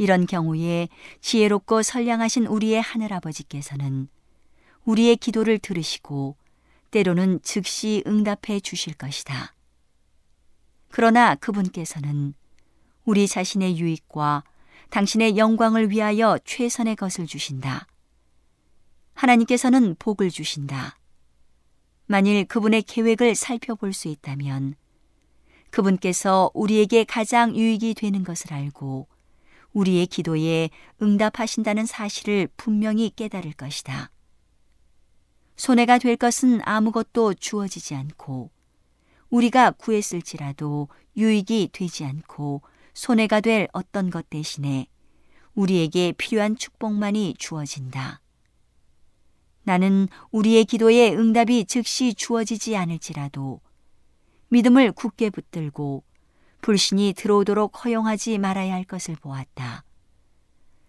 이런 0.04 0.26
경우에 0.26 0.89
지혜롭고 1.22 1.82
선량하신 1.82 2.47
우리의 2.47 2.82
하늘아버지께서는 2.82 4.10
우리의 4.84 5.16
기도를 5.16 5.60
들으시고 5.60 6.36
때로는 6.91 7.39
즉시 7.41 8.04
응답해 8.06 8.60
주실 8.60 8.95
것이다. 8.95 9.56
그러나 10.89 11.36
그분께서는 11.36 12.34
우리 13.06 13.30
자신의 13.30 13.80
유익과 13.80 14.43
당신의 14.89 15.38
영광을 15.38 15.89
위하여 15.89 16.38
최선의 16.43 16.97
것을 16.97 17.26
주신다. 17.26 17.88
하나님께서는 19.14 19.95
복을 19.97 20.32
주신다. 20.32 20.97
만일 22.08 22.43
그분의 22.43 22.82
계획을 22.82 23.36
살펴볼 23.36 23.93
수 23.93 24.10
있다면 24.10 24.76
그분께서 25.70 26.51
우리에게 26.54 27.06
가장 27.06 27.56
유익이 27.56 27.93
되는 27.93 28.26
것을 28.26 28.54
알고 28.54 29.08
우리의 29.74 30.07
기도에 30.07 30.69
응답하신다는 31.01 31.86
사실을 31.86 32.47
분명히 32.57 33.11
깨달을 33.15 33.53
것이다. 33.53 34.11
손해가 35.55 35.97
될 35.97 36.15
것은 36.15 36.61
아무것도 36.63 37.36
주어지지 37.36 37.95
않고 37.95 38.51
우리가 39.30 39.71
구했을지라도 39.71 40.89
유익이 41.17 41.69
되지 41.71 42.05
않고 42.05 42.61
손해가 42.93 43.41
될 43.41 43.67
어떤 43.74 44.09
것 44.09 44.30
대신에 44.30 44.88
우리에게 45.55 46.13
필요한 46.13 46.55
축복만이 46.55 47.36
주어진다. 47.38 48.21
나는 49.63 50.07
우리의 50.32 50.65
기도에 50.65 51.13
응답이 51.13 51.65
즉시 51.65 52.13
주어지지 52.13 52.76
않을지라도 52.76 53.61
믿음을 54.49 54.91
굳게 54.91 55.30
붙들고 55.30 56.03
불신이 56.64 57.14
들어오도록 57.18 57.84
허용하지 57.84 58.38
말아야 58.38 58.74
할 58.74 58.86
것을 58.86 59.18
보았다. 59.18 59.84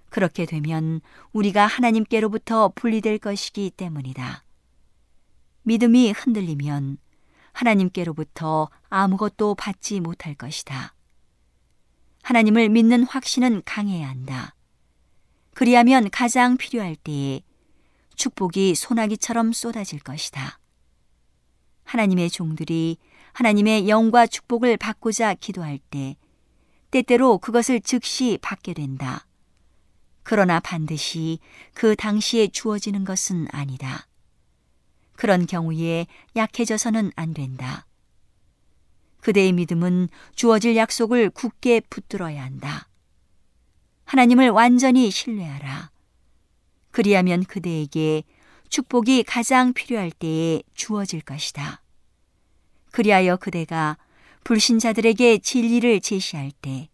그렇게 0.08 0.46
되면 0.46 1.00
우리가 1.32 1.66
하나님께로부터 1.66 2.70
분리될 2.76 3.18
것이기 3.18 3.72
때문이다. 3.76 4.44
믿음이 5.64 6.12
흔들리면 6.12 6.98
하나님께로부터 7.52 8.70
아무것도 8.88 9.56
받지 9.56 9.98
못할 9.98 10.36
것이다. 10.36 10.94
하나님을 12.22 12.68
믿는 12.68 13.02
확신은 13.02 13.62
강해야 13.64 14.08
한다. 14.08 14.54
그리하면 15.54 16.08
가장 16.10 16.56
필요할 16.56 16.94
때에 16.94 17.42
축복이 18.14 18.76
소나기처럼 18.76 19.52
쏟아질 19.52 19.98
것이다. 19.98 20.60
하나님의 21.82 22.30
종들이 22.30 22.98
하나님의 23.34 23.88
영과 23.88 24.26
축복을 24.26 24.76
받고자 24.76 25.34
기도할 25.34 25.78
때 25.90 26.16
때때로 26.90 27.38
그것을 27.38 27.80
즉시 27.80 28.38
받게 28.40 28.74
된다. 28.74 29.26
그러나 30.22 30.60
반드시 30.60 31.40
그 31.74 31.96
당시에 31.96 32.48
주어지는 32.48 33.04
것은 33.04 33.48
아니다. 33.50 34.06
그런 35.12 35.46
경우에 35.46 36.06
약해져서는 36.34 37.12
안 37.16 37.34
된다. 37.34 37.86
그대의 39.20 39.52
믿음은 39.52 40.08
주어질 40.34 40.76
약속을 40.76 41.30
굳게 41.30 41.80
붙들어야 41.90 42.42
한다. 42.42 42.88
하나님을 44.04 44.50
완전히 44.50 45.10
신뢰하라. 45.10 45.90
그리하면 46.90 47.44
그대에게 47.44 48.22
축복이 48.68 49.24
가장 49.24 49.72
필요할 49.72 50.10
때에 50.10 50.62
주어질 50.74 51.20
것이다. 51.20 51.83
그리하여 52.94 53.34
그대가 53.38 53.98
불신자들에게 54.44 55.38
진리를 55.38 56.00
제시할 56.00 56.52
때 56.62 56.88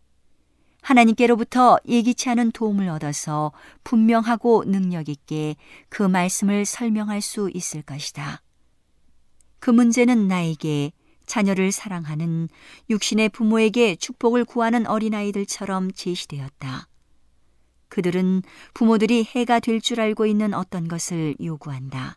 하나님께로부터 0.80 1.78
예기치 1.86 2.30
않은 2.30 2.52
도움을 2.52 2.88
얻어서 2.88 3.52
분명하고 3.84 4.64
능력 4.66 5.10
있게 5.10 5.56
그 5.90 6.02
말씀을 6.02 6.64
설명할 6.64 7.20
수 7.20 7.50
있을 7.52 7.82
것이다. 7.82 8.40
그 9.58 9.70
문제는 9.70 10.26
나에게 10.26 10.92
자녀를 11.26 11.70
사랑하는 11.70 12.48
육신의 12.88 13.28
부모에게 13.28 13.96
축복을 13.96 14.46
구하는 14.46 14.86
어린아이들처럼 14.86 15.92
제시되었다. 15.92 16.88
그들은 17.90 18.40
부모들이 18.72 19.24
해가 19.24 19.60
될 19.60 19.82
줄 19.82 20.00
알고 20.00 20.24
있는 20.24 20.54
어떤 20.54 20.88
것을 20.88 21.34
요구한다. 21.42 22.16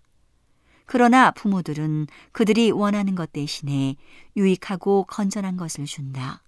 그러나 0.86 1.32
부모들은 1.32 2.08
그들이 2.32 2.72
원하는 2.72 3.16
것 3.16 3.32
대신에 3.32 3.96
유익하고 4.36 5.06
건전한 5.06 5.58
것을 5.58 5.86
준다. 5.86 6.42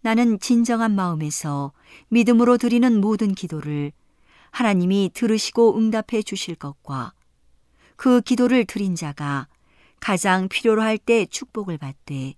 나는 0.00 0.38
진정한 0.40 0.94
마음에서 0.94 1.72
믿음으로 2.08 2.58
드리는 2.58 3.00
모든 3.00 3.34
기도를 3.34 3.92
하나님이 4.50 5.10
들으시고 5.14 5.78
응답해 5.78 6.22
주실 6.24 6.54
것과 6.54 7.12
그 7.96 8.20
기도를 8.20 8.64
드린 8.64 8.94
자가 8.94 9.46
가장 10.00 10.48
필요로 10.48 10.82
할 10.82 10.98
때 10.98 11.24
축복을 11.26 11.78
받되 11.78 12.34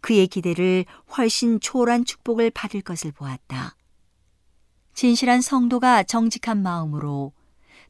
그의 0.00 0.26
기대를 0.26 0.86
훨씬 1.16 1.60
초월한 1.60 2.04
축복을 2.04 2.50
받을 2.50 2.80
것을 2.80 3.12
보았다. 3.12 3.76
진실한 4.94 5.42
성도가 5.42 6.04
정직한 6.04 6.62
마음으로 6.62 7.32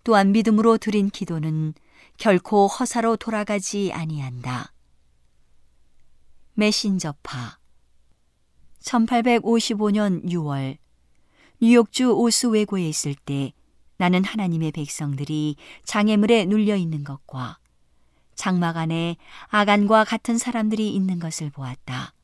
또한 0.03 0.32
믿음으로 0.32 0.78
드린 0.78 1.09
기도는 1.09 1.74
결코 2.19 2.67
허사로 2.67 3.17
돌아가지 3.17 3.93
아니한다. 3.93 4.73
메신저파 6.55 7.59
1855년 8.83 10.25
6월 10.25 10.79
뉴욕주 11.61 12.12
오스웨고에 12.12 12.89
있을 12.89 13.14
때 13.14 13.53
나는 13.99 14.25
하나님의 14.25 14.73
백성들이 14.73 15.57
장애물에 15.85 16.47
눌려 16.47 16.77
있는 16.77 17.05
것과 17.05 17.59
장막 18.35 18.77
안에 18.77 19.17
아간과 19.49 20.05
같은 20.05 20.39
사람들이 20.39 20.95
있는 20.95 21.19
것을 21.19 21.51
보았다. 21.51 22.14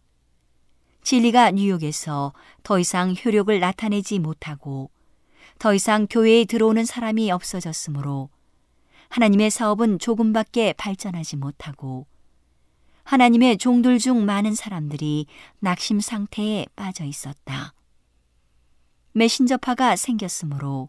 진리가 1.03 1.53
뉴욕에서 1.53 2.32
더 2.62 2.78
이상 2.78 3.14
효력을 3.14 3.59
나타내지 3.59 4.18
못하고 4.18 4.90
더 5.59 5.74
이상 5.74 6.07
교회에 6.09 6.45
들어오는 6.45 6.84
사람이 6.84 7.30
없어졌으므로 7.30 8.30
하나님의 9.12 9.50
사업은 9.50 9.98
조금밖에 9.98 10.72
발전하지 10.72 11.36
못하고 11.36 12.06
하나님의 13.04 13.58
종들 13.58 13.98
중 13.98 14.24
많은 14.24 14.54
사람들이 14.54 15.26
낙심 15.58 16.00
상태에 16.00 16.64
빠져 16.74 17.04
있었다. 17.04 17.74
메신저파가 19.12 19.96
생겼으므로 19.96 20.88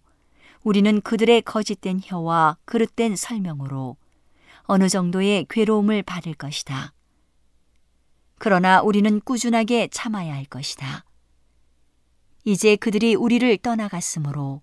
우리는 0.63 1.01
그들의 1.01 1.41
거짓된 1.41 1.99
혀와 2.01 2.55
그릇된 2.63 3.17
설명으로 3.17 3.97
어느 4.61 4.87
정도의 4.87 5.45
괴로움을 5.49 6.01
받을 6.03 6.33
것이다. 6.33 6.93
그러나 8.37 8.81
우리는 8.81 9.19
꾸준하게 9.19 9.89
참아야 9.91 10.33
할 10.33 10.45
것이다. 10.45 11.03
이제 12.45 12.77
그들이 12.77 13.15
우리를 13.15 13.57
떠나갔으므로 13.57 14.61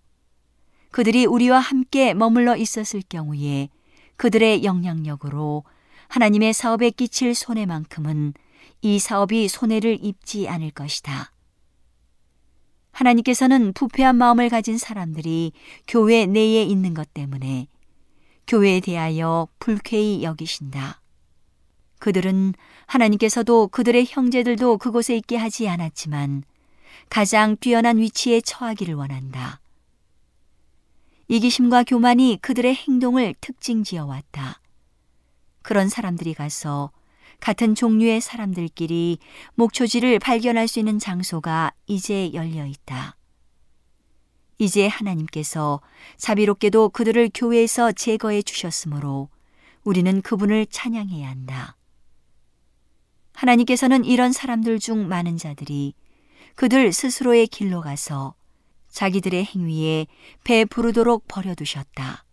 그들이 0.91 1.27
우리와 1.27 1.59
함께 1.59 2.15
머물러 2.15 2.57
있었을 2.57 3.03
경우에 3.09 3.69
그들의 4.17 4.65
영향력으로 4.65 5.65
하나님의 6.09 6.53
사업에 6.53 6.91
끼칠 6.91 7.35
손해만큼은 7.35 8.35
이 8.83 8.99
사업이 8.99 9.49
손해를 9.49 9.99
입지 10.03 10.49
않을 10.49 10.71
것이다. 10.71 11.33
하나님께서는 12.93 13.73
부패한 13.73 14.17
마음을 14.17 14.49
가진 14.49 14.77
사람들이 14.77 15.53
교회 15.87 16.27
내에 16.27 16.63
있는 16.63 16.93
것 16.93 17.15
때문에 17.15 17.69
교회에 18.47 18.81
대하여 18.81 19.47
불쾌히 19.61 20.23
여기신다. 20.25 21.01
그들은 22.01 22.55
하나님께서도 22.87 23.69
그들의 23.69 24.07
형제들도 24.09 24.79
그곳에 24.79 25.17
있게 25.17 25.37
하지 25.37 25.69
않았지만 25.69 26.43
가장 27.09 27.57
뛰어난 27.59 27.99
위치에 27.99 28.41
처하기를 28.41 28.95
원한다. 28.95 29.61
이기심과 31.31 31.85
교만이 31.85 32.39
그들의 32.43 32.75
행동을 32.75 33.37
특징 33.41 33.85
지어 33.85 34.05
왔다. 34.05 34.61
그런 35.63 35.89
사람들이 35.89 36.35
가서 36.35 36.91
같은 37.39 37.77
종류의 37.77 38.21
사람들끼리 38.21 39.19
목초지를 39.55 40.19
발견할 40.19 40.67
수 40.67 40.81
있는 40.81 40.99
장소가 40.99 41.71
이제 41.87 42.33
열려 42.35 42.67
있다. 42.67 43.15
이제 44.59 44.89
하나님께서 44.89 45.81
자비롭게도 46.17 46.89
그들을 46.89 47.31
교회에서 47.33 47.93
제거해 47.93 48.43
주셨으므로 48.43 49.29
우리는 49.85 50.23
그분을 50.23 50.67
찬양해야 50.67 51.29
한다. 51.29 51.77
하나님께서는 53.35 54.05
이런 54.05 54.33
사람들 54.33 54.81
중 54.81 55.07
많은 55.07 55.37
자들이 55.37 55.95
그들 56.57 56.93
스스로의 56.93 57.47
길로 57.47 57.83
가서 57.83 58.35
자기들의 58.91 59.45
행위에 59.45 60.07
배 60.45 60.65
부르도록 60.65 61.27
버려두셨다. 61.29 62.25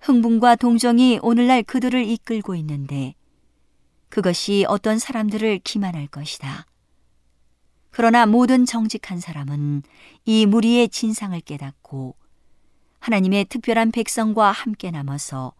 흥분과 0.00 0.56
동정이 0.56 1.18
오늘날 1.22 1.62
그들을 1.62 2.04
이끌고 2.04 2.54
있는데 2.56 3.14
그것이 4.10 4.64
어떤 4.68 4.98
사람들을 4.98 5.60
기만할 5.64 6.06
것이다. 6.06 6.66
그러나 7.90 8.26
모든 8.26 8.66
정직한 8.66 9.20
사람은 9.20 9.82
이 10.24 10.46
무리의 10.46 10.88
진상을 10.88 11.40
깨닫고 11.40 12.16
하나님의 12.98 13.46
특별한 13.46 13.92
백성과 13.92 14.50
함께 14.50 14.90
남아서 14.90 15.52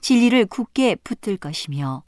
진리를 0.00 0.46
굳게 0.46 0.96
붙들 0.96 1.36
것이며 1.36 2.02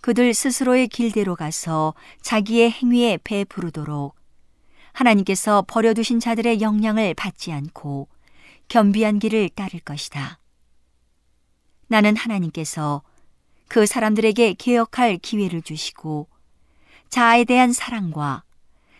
그들 0.00 0.34
스스로의 0.34 0.88
길대로 0.88 1.34
가서 1.34 1.94
자기의 2.20 2.70
행위에 2.70 3.18
배부르도록 3.24 4.17
하나님께서 4.98 5.64
버려두신 5.68 6.18
자들의 6.18 6.60
영향을 6.60 7.14
받지 7.14 7.52
않고 7.52 8.08
겸비한 8.66 9.20
길을 9.20 9.50
따를 9.50 9.78
것이다. 9.80 10.40
나는 11.86 12.16
하나님께서 12.16 13.02
그 13.68 13.86
사람들에게 13.86 14.54
개혁할 14.54 15.18
기회를 15.18 15.62
주시고 15.62 16.28
자아에 17.10 17.44
대한 17.44 17.72
사랑과 17.72 18.42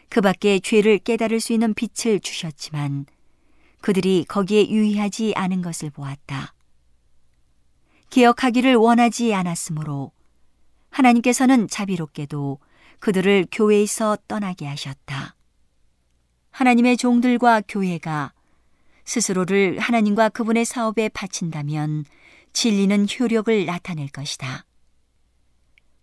그 0.08 0.20
밖에 0.20 0.60
죄를 0.60 0.98
깨달을 0.98 1.40
수 1.40 1.52
있는 1.52 1.74
빛을 1.74 2.20
주셨지만 2.20 3.06
그들이 3.80 4.24
거기에 4.26 4.68
유의하지 4.70 5.34
않은 5.36 5.62
것을 5.62 5.90
보았다. 5.90 6.54
기억하기를 8.10 8.76
원하지 8.76 9.34
않았으므로 9.34 10.12
하나님께서는 10.90 11.68
자비롭게도 11.68 12.58
그들을 13.00 13.46
교회에서 13.50 14.16
떠나게 14.28 14.66
하셨다. 14.66 15.34
하나님의 16.58 16.96
종들과 16.96 17.62
교회가 17.68 18.32
스스로를 19.04 19.78
하나님과 19.78 20.30
그분의 20.30 20.64
사업에 20.64 21.08
바친다면 21.08 22.04
진리는 22.52 23.06
효력을 23.16 23.64
나타낼 23.64 24.08
것이다. 24.08 24.64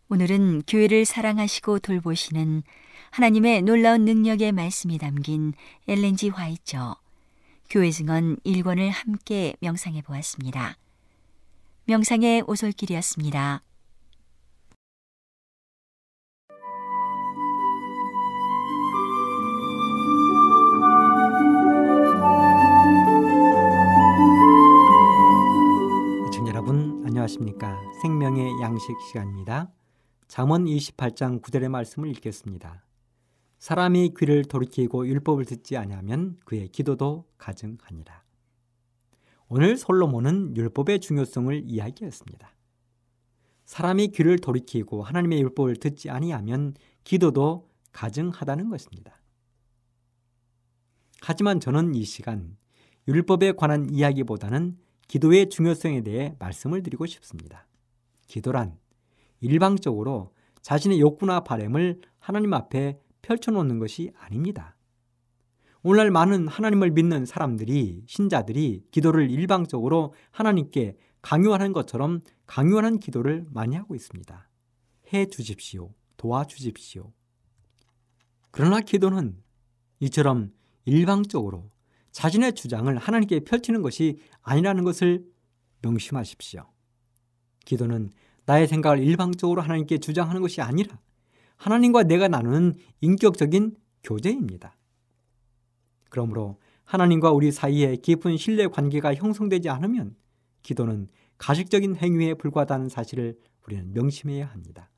오늘은 0.08 0.62
교회를 0.66 1.04
사랑하시고 1.04 1.80
돌보시는 1.80 2.64
하나님의 3.12 3.64
놀라운 3.64 4.06
능력의 4.06 4.54
말씀이 4.54 4.98
담긴 4.98 5.52
엘렌지 5.90 6.30
화이처 6.30 6.96
교회 7.70 7.92
증언 7.92 8.38
1권을 8.46 8.92
함께 8.92 9.58
명상해 9.60 10.04
보았습니다. 10.04 10.78
명상의 11.84 12.46
오솔길이었습니다. 12.48 13.62
안녕하십니까 27.26 27.82
생명의 28.02 28.62
양식 28.62 28.96
시간입니다. 29.08 29.72
잠언 30.28 30.66
28장 30.66 31.42
9절의 31.42 31.70
말씀을 31.70 32.10
읽겠습니다. 32.10 32.84
사람이 33.58 34.14
귀를 34.18 34.46
돌이키고 34.46 35.08
율법을 35.08 35.46
듣지 35.46 35.78
아니하면 35.78 36.38
그의 36.46 36.68
기도도 36.68 37.26
가증하니라. 37.38 38.24
오늘 39.48 39.78
솔로몬은 39.78 40.56
율법의 40.56 41.00
중요성을 41.00 41.64
이야기했습니다. 41.66 42.50
사람이 43.66 44.10
귀를 44.10 44.38
돌이키고 44.38 45.02
하나님의 45.04 45.42
율법을 45.42 45.78
듣지 45.78 46.10
아니하면 46.10 46.76
기도도 47.04 47.70
가증하다는 47.92 48.70
것입니다. 48.70 49.20
하지만 51.22 51.60
저는 51.60 51.96
이 51.96 52.04
시간 52.04 52.58
율법에 53.08 53.54
관한 53.54 53.90
이야기보다는 53.90 54.85
기도의 55.08 55.50
중요성에 55.50 56.02
대해 56.02 56.36
말씀을 56.40 56.84
드리고 56.84 57.06
싶습니다. 57.06 57.68
기도란 58.28 58.78
일방적으로 59.40 60.34
자신의 60.62 61.00
욕구나 61.00 61.42
바램을 61.42 62.02
하나님 62.20 62.54
앞에 62.54 63.00
펼쳐놓는 63.22 63.80
것이 63.80 64.12
아닙니다. 64.18 64.76
오늘날 65.84 66.10
많은 66.10 66.48
하나님을 66.48 66.92
믿는 66.92 67.26
사람들이, 67.26 68.04
신자들이 68.08 68.86
기도를 68.90 69.30
일방적으로 69.30 70.16
하나님께 70.32 70.98
강요하는 71.22 71.74
것처럼 71.74 72.22
강요하는 72.48 73.00
기도를 73.00 73.46
많이 73.52 73.76
하고 73.76 73.94
있습니다. 73.94 74.50
해 75.14 75.26
주십시오. 75.28 75.94
도와주십시오. 76.18 77.12
그러나 78.50 78.80
기도는 78.80 79.38
이처럼 80.00 80.52
일방적으로 80.86 81.70
자신의 82.16 82.54
주장을 82.54 82.98
하나님께 82.98 83.42
펼치는 83.42 83.82
것이 83.82 84.20
아니라는 84.42 84.86
것을 84.86 85.26
명심하십시오. 85.82 86.64
기도는 87.66 88.10
나의 88.46 88.70
생각을 88.70 89.00
일방적으로 89.04 89.62
하나님께 89.62 89.98
주장하는 89.98 90.42
것이 90.42 90.62
아니라 90.62 90.98
하나님과 91.58 92.04
내가 92.04 92.30
나누는 92.30 92.76
인격적인 93.02 93.76
교제입니다. 94.02 94.78
그러므로 96.10 96.58
하나님과 96.86 97.34
우리 97.34 97.52
사이에 97.52 97.98
깊은 97.98 98.38
신뢰 98.38 98.68
관계가 98.68 99.14
형성되지 99.16 99.68
않으면 99.68 100.16
기도는 100.64 101.10
가식적인 101.38 101.98
행위에 101.98 102.36
불과하다는 102.36 102.88
사실을 102.88 103.38
우리는 103.68 103.92
명심해야 103.92 104.46
합니다. 104.46 104.90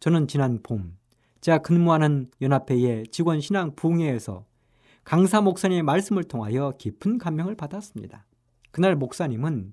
저는 0.00 0.28
지난 0.28 0.60
봄 0.62 0.96
제가 1.42 1.58
근무하는 1.58 2.30
연합회의 2.40 3.04
직원 3.08 3.42
신앙 3.42 3.74
부흥회에서 3.74 4.46
강사 5.04 5.40
목사님의 5.40 5.82
말씀을 5.82 6.24
통하여 6.24 6.74
깊은 6.78 7.18
감명을 7.18 7.56
받았습니다. 7.56 8.26
그날 8.70 8.96
목사님은 8.96 9.72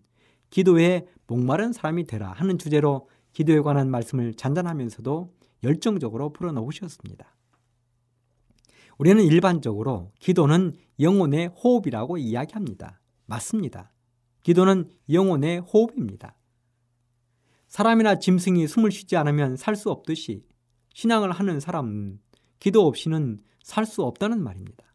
기도에 0.50 1.08
목마른 1.28 1.72
사람이 1.72 2.06
되라 2.06 2.32
하는 2.32 2.58
주제로 2.58 3.08
기도에 3.34 3.62
관한 3.62 3.90
말씀을 3.92 4.34
잔잔하면서도 4.34 5.34
열정적으로 5.64 6.34
풀어놓으셨습니다. 6.34 7.36
우리는 8.98 9.24
일반적으로 9.24 10.12
기도는 10.20 10.74
영혼의 11.00 11.48
호흡이라고 11.48 12.18
이야기합니다. 12.18 13.00
맞습니다. 13.28 13.94
기도는 14.44 14.90
영혼의 15.12 15.60
호흡입니다. 15.60 16.36
사람이나 17.68 18.18
짐승이 18.18 18.68
숨을 18.68 18.92
쉬지 18.92 19.16
않으면 19.16 19.56
살 19.56 19.76
수 19.76 19.92
없듯이 19.92 20.44
신앙을 20.96 21.32
하는 21.32 21.60
사람은 21.60 22.20
기도 22.60 22.88
없이는 22.88 23.44
살 23.64 23.86
수 23.86 24.04
없다는 24.04 24.44
말입니다. 24.44 24.89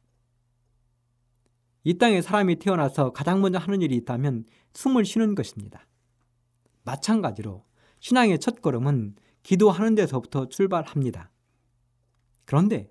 이 1.84 1.98
땅에 1.98 2.22
사람이 2.22 2.56
태어나서 2.56 3.12
가장 3.12 3.42
먼저 3.42 3.58
하는 3.58 3.82
일이 3.82 3.94
있다면 3.96 4.46
숨을 4.72 5.04
쉬는 5.04 5.34
것입니다. 5.34 5.86
마찬가지로 6.84 7.64
신앙의 8.00 8.38
첫 8.40 8.60
걸음은 8.62 9.16
기도하는 9.42 9.94
데서부터 9.94 10.48
출발합니다. 10.48 11.30
그런데 12.46 12.90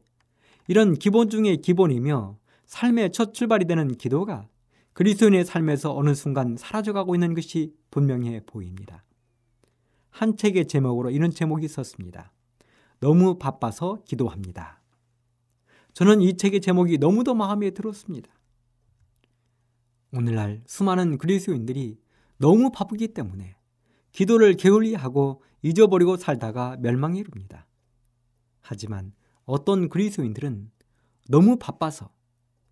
이런 0.68 0.94
기본 0.94 1.30
중의 1.30 1.58
기본이며 1.58 2.38
삶의 2.66 3.12
첫 3.12 3.34
출발이 3.34 3.66
되는 3.66 3.96
기도가 3.96 4.48
그리스도인의 4.94 5.46
삶에서 5.46 5.96
어느 5.96 6.14
순간 6.14 6.56
사라져가고 6.58 7.16
있는 7.16 7.34
것이 7.34 7.74
분명해 7.91 8.41
보입니다. 8.46 9.04
한 10.12 10.38
책의 10.38 10.68
제목으로 10.68 11.10
이런 11.10 11.32
제목이 11.32 11.66
있었습니다. 11.66 12.32
너무 13.00 13.38
바빠서 13.39 14.02
기도합니다. 14.06 14.82
저는 15.94 16.22
이 16.22 16.38
책의 16.38 16.62
제목이 16.62 17.00
너무도 17.00 17.34
마음에 17.34 17.72
들었습니다. 17.72 18.32
오늘날 20.16 20.61
수많은 20.68 21.18
그리스도인들이 21.18 21.99
너무 22.38 22.70
바쁘기 22.72 23.09
때문에 23.09 23.57
기도를 24.11 24.55
게을리 24.55 24.93
하고 24.93 25.41
잊어버리고 25.64 26.18
살다가 26.18 26.78
멸망에 26.80 27.20
이릅니다. 27.20 27.66
하지만 28.61 29.14
어떤 29.45 29.89
그리스도인들은 29.89 30.70
너무 31.30 31.57
바빠서 31.57 32.11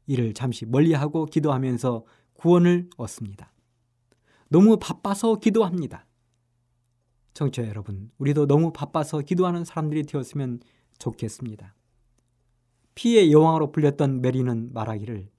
이를 0.05 0.35
잠시 0.35 0.67
멀리하고 0.67 1.25
기도하면서 1.25 2.05
구원을 2.33 2.89
얻습니다. 2.97 3.51
너무 4.49 4.77
바빠서 4.77 5.35
기도합니다. 5.35 6.05
청취자 7.33 7.67
여러분, 7.67 8.11
우리도 8.19 8.45
너무 8.45 8.71
바빠서 8.71 9.19
기도하는 9.19 9.65
사람들이 9.65 10.03
되었으면 10.03 10.59
좋겠습니다. 10.99 11.73
피의 12.93 13.31
여왕으로 13.31 13.71
불렸던 13.71 14.21
메리는 14.21 14.73
말하기를 14.73 15.29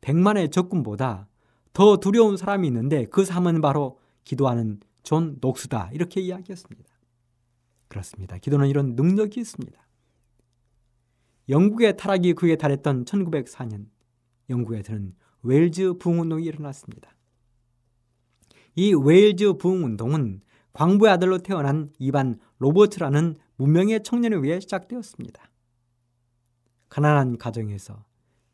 백만의 0.00 0.50
적군보다 0.50 1.27
더 1.72 1.98
두려운 1.98 2.36
사람이 2.36 2.66
있는데 2.66 3.06
그 3.06 3.24
사람은 3.24 3.60
바로 3.60 3.98
기도하는 4.24 4.80
존 5.02 5.38
녹스다 5.40 5.90
이렇게 5.92 6.20
이야기했습니다. 6.20 6.88
그렇습니다. 7.88 8.36
기도는 8.38 8.68
이런 8.68 8.94
능력이 8.94 9.40
있습니다. 9.40 9.88
영국의 11.48 11.96
타락이 11.96 12.34
극에 12.34 12.56
달했던 12.56 13.04
1904년 13.04 13.86
영국에서는 14.50 15.14
웨일즈 15.42 15.94
부흥운동이 15.94 16.44
일어났습니다. 16.44 17.14
이 18.74 18.92
웨일즈 18.94 19.54
부흥운동은 19.54 20.42
광부의 20.72 21.12
아들로 21.12 21.38
태어난 21.38 21.90
이반 21.98 22.38
로버트라는 22.58 23.36
무명의 23.56 24.02
청년에 24.02 24.36
의해 24.36 24.60
시작되었습니다. 24.60 25.50
가난한 26.88 27.38
가정에서 27.38 28.04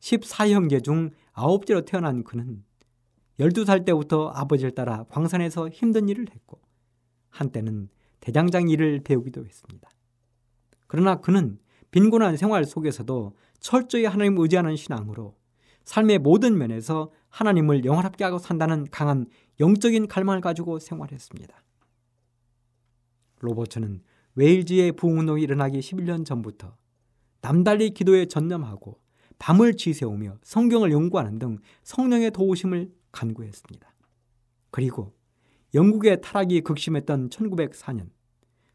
14형제 0.00 0.82
중 0.82 1.10
아홉째로 1.32 1.84
태어난 1.84 2.24
그는 2.24 2.64
12살 3.38 3.84
때부터 3.84 4.28
아버지를 4.28 4.72
따라 4.72 5.04
광산에서 5.08 5.68
힘든 5.68 6.08
일을 6.08 6.26
했고 6.30 6.60
한때는 7.30 7.88
대장장 8.20 8.68
일을 8.68 9.00
배우기도 9.00 9.44
했습니다. 9.44 9.90
그러나 10.86 11.16
그는 11.20 11.58
빈곤한 11.90 12.36
생활 12.36 12.64
속에서도 12.64 13.36
철저히 13.60 14.04
하나님을 14.04 14.42
의지하는 14.42 14.76
신앙으로 14.76 15.36
삶의 15.84 16.18
모든 16.18 16.56
면에서 16.56 17.10
하나님을 17.28 17.84
영원하게 17.84 18.24
하고 18.24 18.38
산다는 18.38 18.86
강한 18.90 19.26
영적인 19.60 20.08
갈망을 20.08 20.40
가지고 20.40 20.78
생활했습니다. 20.78 21.62
로버츠는 23.40 24.02
웨일즈의 24.36 24.92
부흥운동이 24.92 25.42
일어나기 25.42 25.80
11년 25.80 26.24
전부터 26.24 26.76
남달리 27.40 27.90
기도에 27.90 28.26
전념하고 28.26 28.98
밤을 29.38 29.76
지새우며 29.76 30.38
성경을 30.42 30.92
연구하는 30.92 31.38
등 31.38 31.58
성령의 31.82 32.30
도우심을 32.30 32.90
간구했습니다. 33.14 33.94
그리고 34.70 35.14
영국의 35.72 36.20
타락이 36.20 36.60
극심했던 36.60 37.30
1904년 37.30 38.10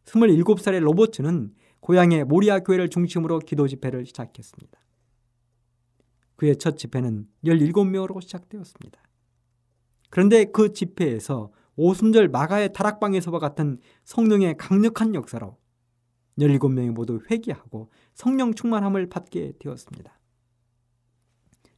27살의 0.06 0.80
로버츠는 0.80 1.54
고향의 1.82 2.26
모리아 2.26 2.60
교회를 2.60 2.90
중심으로 2.90 3.40
기도 3.40 3.68
집회를 3.68 4.06
시작했습니다. 4.06 4.80
그의 6.36 6.58
첫 6.58 6.78
집회는 6.78 7.28
17명으로 7.44 8.22
시작되었습니다. 8.22 9.02
그런데 10.10 10.46
그 10.46 10.74
집회에서 10.74 11.52
오순절 11.76 12.30
마가의 12.30 12.74
다락방에서와 12.74 13.40
같은 13.40 13.80
성령의 14.04 14.58
강력한 14.58 15.16
역사로 15.16 15.58
17명이 16.40 16.92
모두 16.92 17.22
회개하고 17.30 17.92
성령 18.14 18.54
충만함을 18.54 19.08
받게 19.08 19.54
되었습니다. 19.60 20.18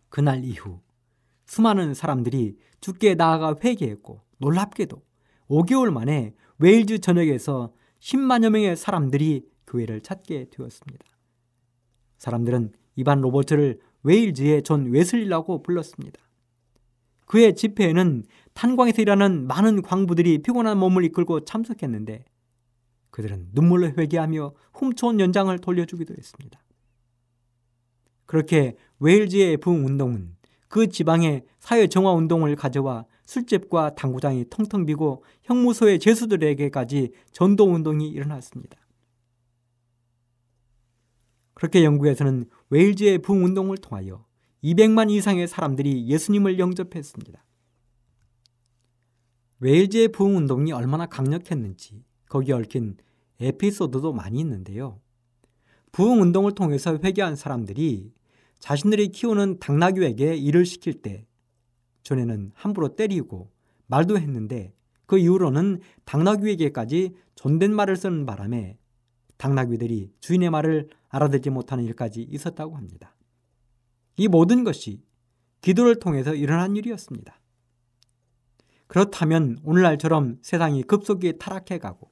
그날 0.09 0.43
이후 0.43 0.81
수많은 1.51 1.93
사람들이 1.93 2.55
주께 2.79 3.13
나아가 3.13 3.53
회개했고 3.61 4.21
놀랍게도 4.37 5.01
5개월 5.49 5.91
만에 5.91 6.33
웨일즈 6.59 6.99
전역에서 6.99 7.73
10만여 7.99 8.51
명의 8.51 8.77
사람들이 8.77 9.45
교회를 9.67 9.99
찾게 9.99 10.47
되었습니다. 10.49 11.05
사람들은 12.19 12.71
이반 12.95 13.19
로버트를 13.19 13.81
웨일즈의 14.03 14.63
존 14.63 14.91
웨슬리라고 14.91 15.61
불렀습니다. 15.61 16.21
그의 17.25 17.53
집회에는 17.53 18.23
탄광에서 18.53 19.01
일하는 19.01 19.45
많은 19.45 19.81
광부들이 19.81 20.43
피곤한 20.43 20.77
몸을 20.77 21.03
이끌고 21.03 21.43
참석했는데 21.43 22.23
그들은 23.09 23.49
눈물로 23.51 23.87
회개하며 23.97 24.53
훔쳐온 24.73 25.19
연장을 25.19 25.59
돌려주기도 25.59 26.13
했습니다. 26.17 26.63
그렇게 28.25 28.77
웨일즈의 28.99 29.57
부흥운동은 29.57 30.39
그 30.71 30.87
지방의 30.87 31.43
사회 31.59 31.85
정화 31.87 32.13
운동을 32.13 32.55
가져와 32.55 33.05
술집과 33.25 33.93
당구장이 33.95 34.45
텅텅 34.49 34.85
비고 34.85 35.21
형무소의 35.43 35.99
죄수들에게까지 35.99 37.11
전도 37.33 37.65
운동이 37.65 38.07
일어났습니다. 38.07 38.77
그렇게 41.53 41.83
영국에서는 41.83 42.45
웨일즈의 42.69 43.17
부흥 43.17 43.43
운동을 43.43 43.79
통하여 43.79 44.25
200만 44.63 45.11
이상의 45.11 45.49
사람들이 45.49 46.07
예수님을 46.07 46.57
영접했습니다. 46.57 47.43
웨일즈의 49.59 50.07
부흥 50.13 50.37
운동이 50.37 50.71
얼마나 50.71 51.05
강력했는지 51.05 52.05
거기에 52.29 52.55
얽힌 52.55 52.95
에피소드도 53.41 54.13
많이 54.13 54.39
있는데요. 54.39 55.01
부흥 55.91 56.21
운동을 56.21 56.53
통해서 56.53 56.97
회개한 57.03 57.35
사람들이 57.35 58.13
자신들이 58.61 59.09
키우는 59.09 59.59
당나귀에게 59.59 60.35
일을 60.35 60.65
시킬 60.65 61.01
때 61.01 61.27
전에는 62.03 62.51
함부로 62.53 62.95
때리고 62.95 63.51
말도 63.87 64.17
했는데 64.17 64.73
그 65.07 65.17
이후로는 65.17 65.81
당나귀에게까지 66.05 67.15
존댓말을 67.35 67.97
쓰는 67.97 68.25
바람에 68.25 68.77
당나귀들이 69.37 70.13
주인의 70.19 70.51
말을 70.51 70.89
알아듣지 71.09 71.49
못하는 71.49 71.83
일까지 71.85 72.21
있었다고 72.21 72.77
합니다. 72.77 73.15
이 74.15 74.27
모든 74.27 74.63
것이 74.63 75.03
기도를 75.61 75.99
통해서 75.99 76.35
일어난 76.35 76.75
일이었습니다. 76.75 77.39
그렇다면 78.85 79.57
오늘날처럼 79.63 80.37
세상이 80.43 80.83
급속히 80.83 81.37
타락해 81.39 81.79
가고 81.79 82.11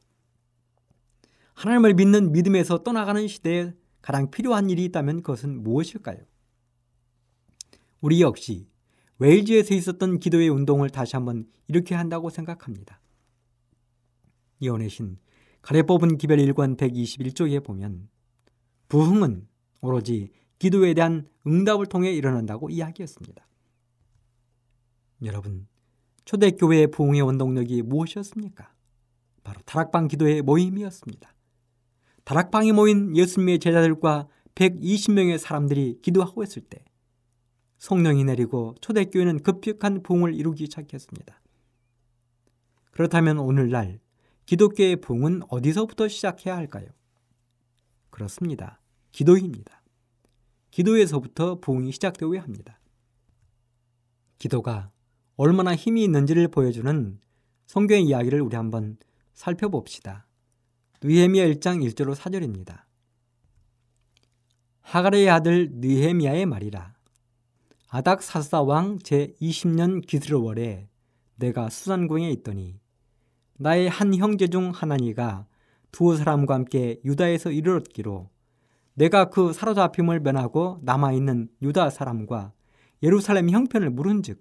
하나님을 1.54 1.94
믿는 1.94 2.32
믿음에서 2.32 2.84
떠나가는 2.84 3.28
시대에 3.28 3.74
가장 4.02 4.32
필요한 4.32 4.70
일이 4.70 4.86
있다면 4.86 5.22
그것은 5.22 5.62
무엇일까요? 5.62 6.29
우리 8.02 8.22
역시 8.22 8.68
웨일즈에서 9.18 9.74
있었던 9.76 10.20
기도의 10.20 10.50
운동을 10.50 10.90
다시 10.90 11.16
한번 11.16 11.48
일으켜야 11.68 12.00
한다고 12.00 12.30
생각합니다. 12.30 13.02
이혼의 14.60 14.90
신 14.90 15.18
가래 15.62 15.84
뽑은 15.84 16.18
기별 16.18 16.38
1권 16.40 16.78
121조에 16.78 17.64
보면 17.64 18.10
부흥은 18.88 19.48
오로지 19.82 20.32
기도에 20.58 20.94
대한 20.94 21.28
응답을 21.46 21.86
통해 21.88 22.12
일어난다고 22.14 22.70
이야기했습니다. 22.70 23.48
여러분, 25.24 25.68
초대교회의 26.26 26.92
부흥의 26.92 27.22
원동력이 27.22 27.82
무엇이었습니까? 27.82 28.74
바로 29.44 29.62
다락방 29.66 30.08
기도의 30.08 30.42
모임이었습니다. 30.42 31.34
다락방에 32.24 32.72
모인 32.72 33.16
예수님의 33.16 33.60
제자들과 33.60 34.28
120명의 34.56 35.38
사람들이 35.38 36.00
기도하고 36.02 36.44
있을 36.44 36.62
때 36.62 36.84
성령이 37.80 38.26
내리고 38.26 38.76
초대교회는 38.82 39.40
급격한 39.40 40.04
부흥을 40.04 40.36
이루기 40.36 40.66
시작했습니다. 40.66 41.42
그렇다면 42.92 43.40
오늘날 43.40 44.00
기독교의 44.46 44.98
부흥은 44.98 45.44
어디서부터 45.50 46.08
시작해야 46.08 46.56
할까요? 46.58 46.88
그렇습니다. 48.10 48.82
기도입니다. 49.12 49.82
기도에서부터 50.72 51.60
부흥이 51.60 51.92
시작되어야 51.94 52.42
합니다. 52.42 52.80
기도가 54.38 54.92
얼마나 55.36 55.76
힘이 55.76 56.04
있는지를 56.04 56.50
보여주는 56.50 57.20
성경의 57.66 58.06
이야기를 58.06 58.42
우리 58.42 58.56
한번 58.56 58.98
살펴봅시다. 59.34 60.26
느헤미야 61.02 61.48
1장 61.48 61.82
1절로 61.90 62.14
4절입니다. 62.14 62.84
하가레의 64.82 65.30
아들 65.30 65.70
느헤미야의 65.72 66.46
말이라. 66.46 66.99
아닥사사 67.92 68.62
왕 68.62 69.00
제20년 69.00 70.06
기스르월에 70.06 70.88
내가 71.38 71.70
수산궁에 71.72 72.30
있더니 72.34 72.80
나의 73.58 73.90
한 73.90 74.14
형제 74.14 74.48
중 74.48 74.70
하나니가 74.70 75.48
두 75.92 76.16
사람과 76.16 76.54
함께 76.54 77.00
유다에서 77.04 77.50
이르렀기로 77.50 78.30
내가 78.94 79.32
그 79.32 79.54
사로잡힘을 79.54 80.20
면하고 80.20 80.78
남아있는 80.84 81.50
유다 81.64 81.90
사람과 81.90 82.54
예루살렘 83.02 83.50
형편을 83.50 83.90
물은즉 83.90 84.40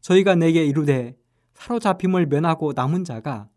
저희가 0.00 0.34
내게 0.34 0.66
이르되 0.66 1.16
사로잡힘을 1.54 2.26
면하고 2.26 2.72
남은 2.74 3.04
자가 3.04 3.48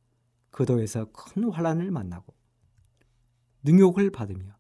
그도에서 0.52 1.06
큰 1.06 1.50
환란을 1.50 1.90
만나고 1.90 2.36
능욕을 3.64 4.12
받으며 4.12 4.56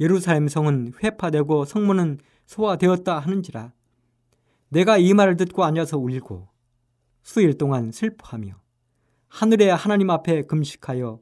예루살렘 0.00 0.48
성은 0.48 0.94
회파되고 1.02 1.66
성문은 1.66 2.18
소화되었다 2.48 3.18
하는지라 3.18 3.72
내가 4.70 4.98
이 4.98 5.14
말을 5.14 5.36
듣고 5.36 5.64
앉아서 5.64 5.98
울고 5.98 6.48
수일 7.22 7.58
동안 7.58 7.92
슬퍼하며 7.92 8.58
하늘의 9.28 9.74
하나님 9.76 10.08
앞에 10.10 10.42
금식하여 10.42 11.20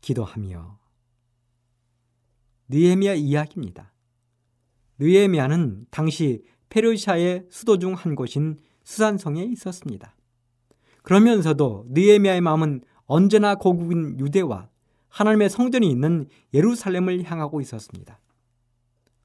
기도하며 0.00 0.78
느헤미야 2.68 3.14
이야기입니다. 3.14 3.92
느헤미야는 4.98 5.86
당시 5.90 6.44
페르시아의 6.68 7.46
수도 7.50 7.78
중 7.78 7.94
한 7.94 8.14
곳인 8.14 8.58
수산성에 8.84 9.42
있었습니다. 9.42 10.14
그러면서도 11.02 11.86
느헤미야의 11.88 12.40
마음은 12.40 12.82
언제나 13.06 13.56
고국인 13.56 14.18
유대와 14.20 14.68
하나님의 15.08 15.50
성전이 15.50 15.90
있는 15.90 16.28
예루살렘을 16.52 17.24
향하고 17.24 17.60
있었습니다. 17.60 18.20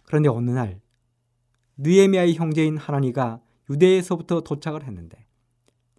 그런데 0.04 0.30
어느 0.30 0.50
날 0.50 0.82
느헤미야의 1.82 2.36
형제인 2.36 2.78
하나니가 2.78 3.40
유대에서부터 3.70 4.42
도착을 4.42 4.84
했는데 4.84 5.26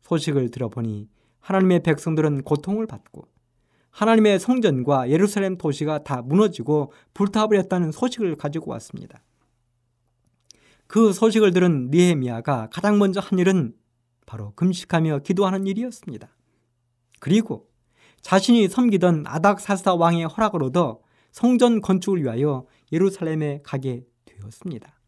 소식을 0.02 0.50
들어보니 0.50 1.08
하나님의 1.40 1.82
백성들은 1.82 2.42
고통을 2.42 2.86
받고 2.86 3.28
하나님의 3.90 4.38
성전과 4.38 5.10
예루살렘 5.10 5.56
도시가 5.56 6.04
다 6.04 6.22
무너지고 6.22 6.92
불타버렸다는 7.14 7.92
소식을 7.92 8.36
가지고 8.36 8.70
왔습니다. 8.72 9.22
그 10.86 11.12
소식을 11.12 11.52
들은 11.52 11.88
니헤미야가 11.90 12.68
가장 12.70 12.98
먼저 12.98 13.20
한 13.20 13.38
일은 13.38 13.74
바로 14.26 14.52
금식하며 14.56 15.20
기도하는 15.20 15.66
일이었습니다. 15.66 16.28
그리고 17.20 17.68
자신이 18.20 18.68
섬기던 18.68 19.24
아닥사사 19.26 19.94
왕의 19.94 20.26
얻어 20.26 21.00
성전 21.32 21.80
건축을 21.80 22.22
위하여 22.22 22.66
예루살렘에 22.92 23.60
가게 23.62 24.04
되었습니다. 24.24 24.99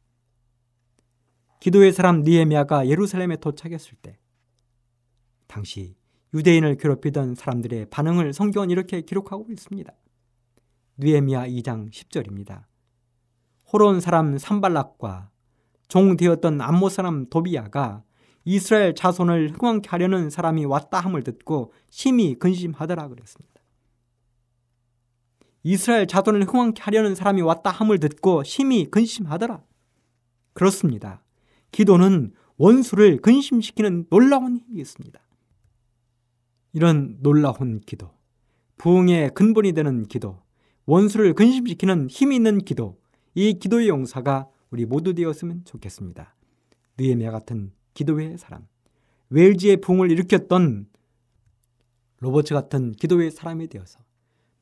기도의 1.62 1.92
사람 1.92 2.22
니에미아가 2.22 2.88
예루살렘에 2.88 3.36
도착했을 3.36 3.94
때 4.02 4.18
당시 5.46 5.94
유대인을 6.34 6.76
괴롭히던 6.76 7.36
사람들의 7.36 7.86
반응을 7.88 8.32
성경은 8.32 8.70
이렇게 8.70 9.02
기록하고 9.02 9.46
있습니다. 9.48 9.92
니에미아 10.98 11.46
2장 11.46 11.88
10절입니다. 11.92 12.64
호론 13.72 14.00
사람 14.00 14.38
산발락과 14.38 15.30
종 15.86 16.16
되었던 16.16 16.60
암모 16.60 16.88
사람 16.88 17.28
도비야가 17.30 18.02
이스라엘 18.44 18.96
자손을 18.96 19.52
흥왕케 19.52 19.88
하려는 19.88 20.30
사람이 20.30 20.64
왔다 20.64 20.98
함을 20.98 21.22
듣고 21.22 21.72
심히 21.90 22.34
근심하더라 22.34 23.06
그랬습니다. 23.06 23.62
이스라엘 25.62 26.08
자손을 26.08 26.42
흥왕케 26.42 26.82
하려는 26.82 27.14
사람이 27.14 27.40
왔다 27.42 27.70
함을 27.70 28.00
듣고 28.00 28.42
심히 28.42 28.90
근심하더라. 28.90 29.62
그렇습니다. 30.54 31.22
기도는 31.72 32.32
원수를 32.56 33.20
근심시키는 33.20 34.06
놀라운 34.10 34.56
힘이 34.56 34.80
있습니다. 34.80 35.20
이런 36.74 37.18
놀라운 37.20 37.80
기도, 37.80 38.10
부흥의 38.78 39.34
근본이 39.34 39.72
되는 39.72 40.04
기도, 40.04 40.40
원수를 40.86 41.34
근심시키는 41.34 42.08
힘이 42.08 42.36
있는 42.36 42.58
기도, 42.58 43.00
이 43.34 43.58
기도의 43.58 43.88
용사가 43.88 44.48
우리 44.70 44.86
모두 44.86 45.14
되었으면 45.14 45.64
좋겠습니다. 45.64 46.34
느헤미야 46.98 47.30
같은 47.30 47.72
기도의 47.94 48.38
사람, 48.38 48.66
웰지의 49.30 49.78
붕을 49.78 50.10
일으켰던 50.10 50.86
로버츠 52.20 52.54
같은 52.54 52.92
기도의 52.92 53.30
사람이 53.30 53.68
되어서 53.68 53.98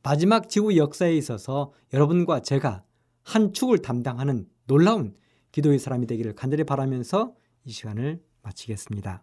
마지막 0.02 0.48
지구 0.48 0.76
역사에 0.76 1.14
있어서 1.16 1.72
여러분과 1.92 2.40
제가 2.40 2.82
한 3.22 3.52
축을 3.52 3.78
담당하는 3.78 4.48
놀라운 4.66 5.14
기도의 5.52 5.78
사람이 5.78 6.06
되기를 6.06 6.34
간절히 6.34 6.64
바라면서 6.64 7.34
이 7.64 7.72
시간을 7.72 8.22
마치겠습니다. 8.42 9.22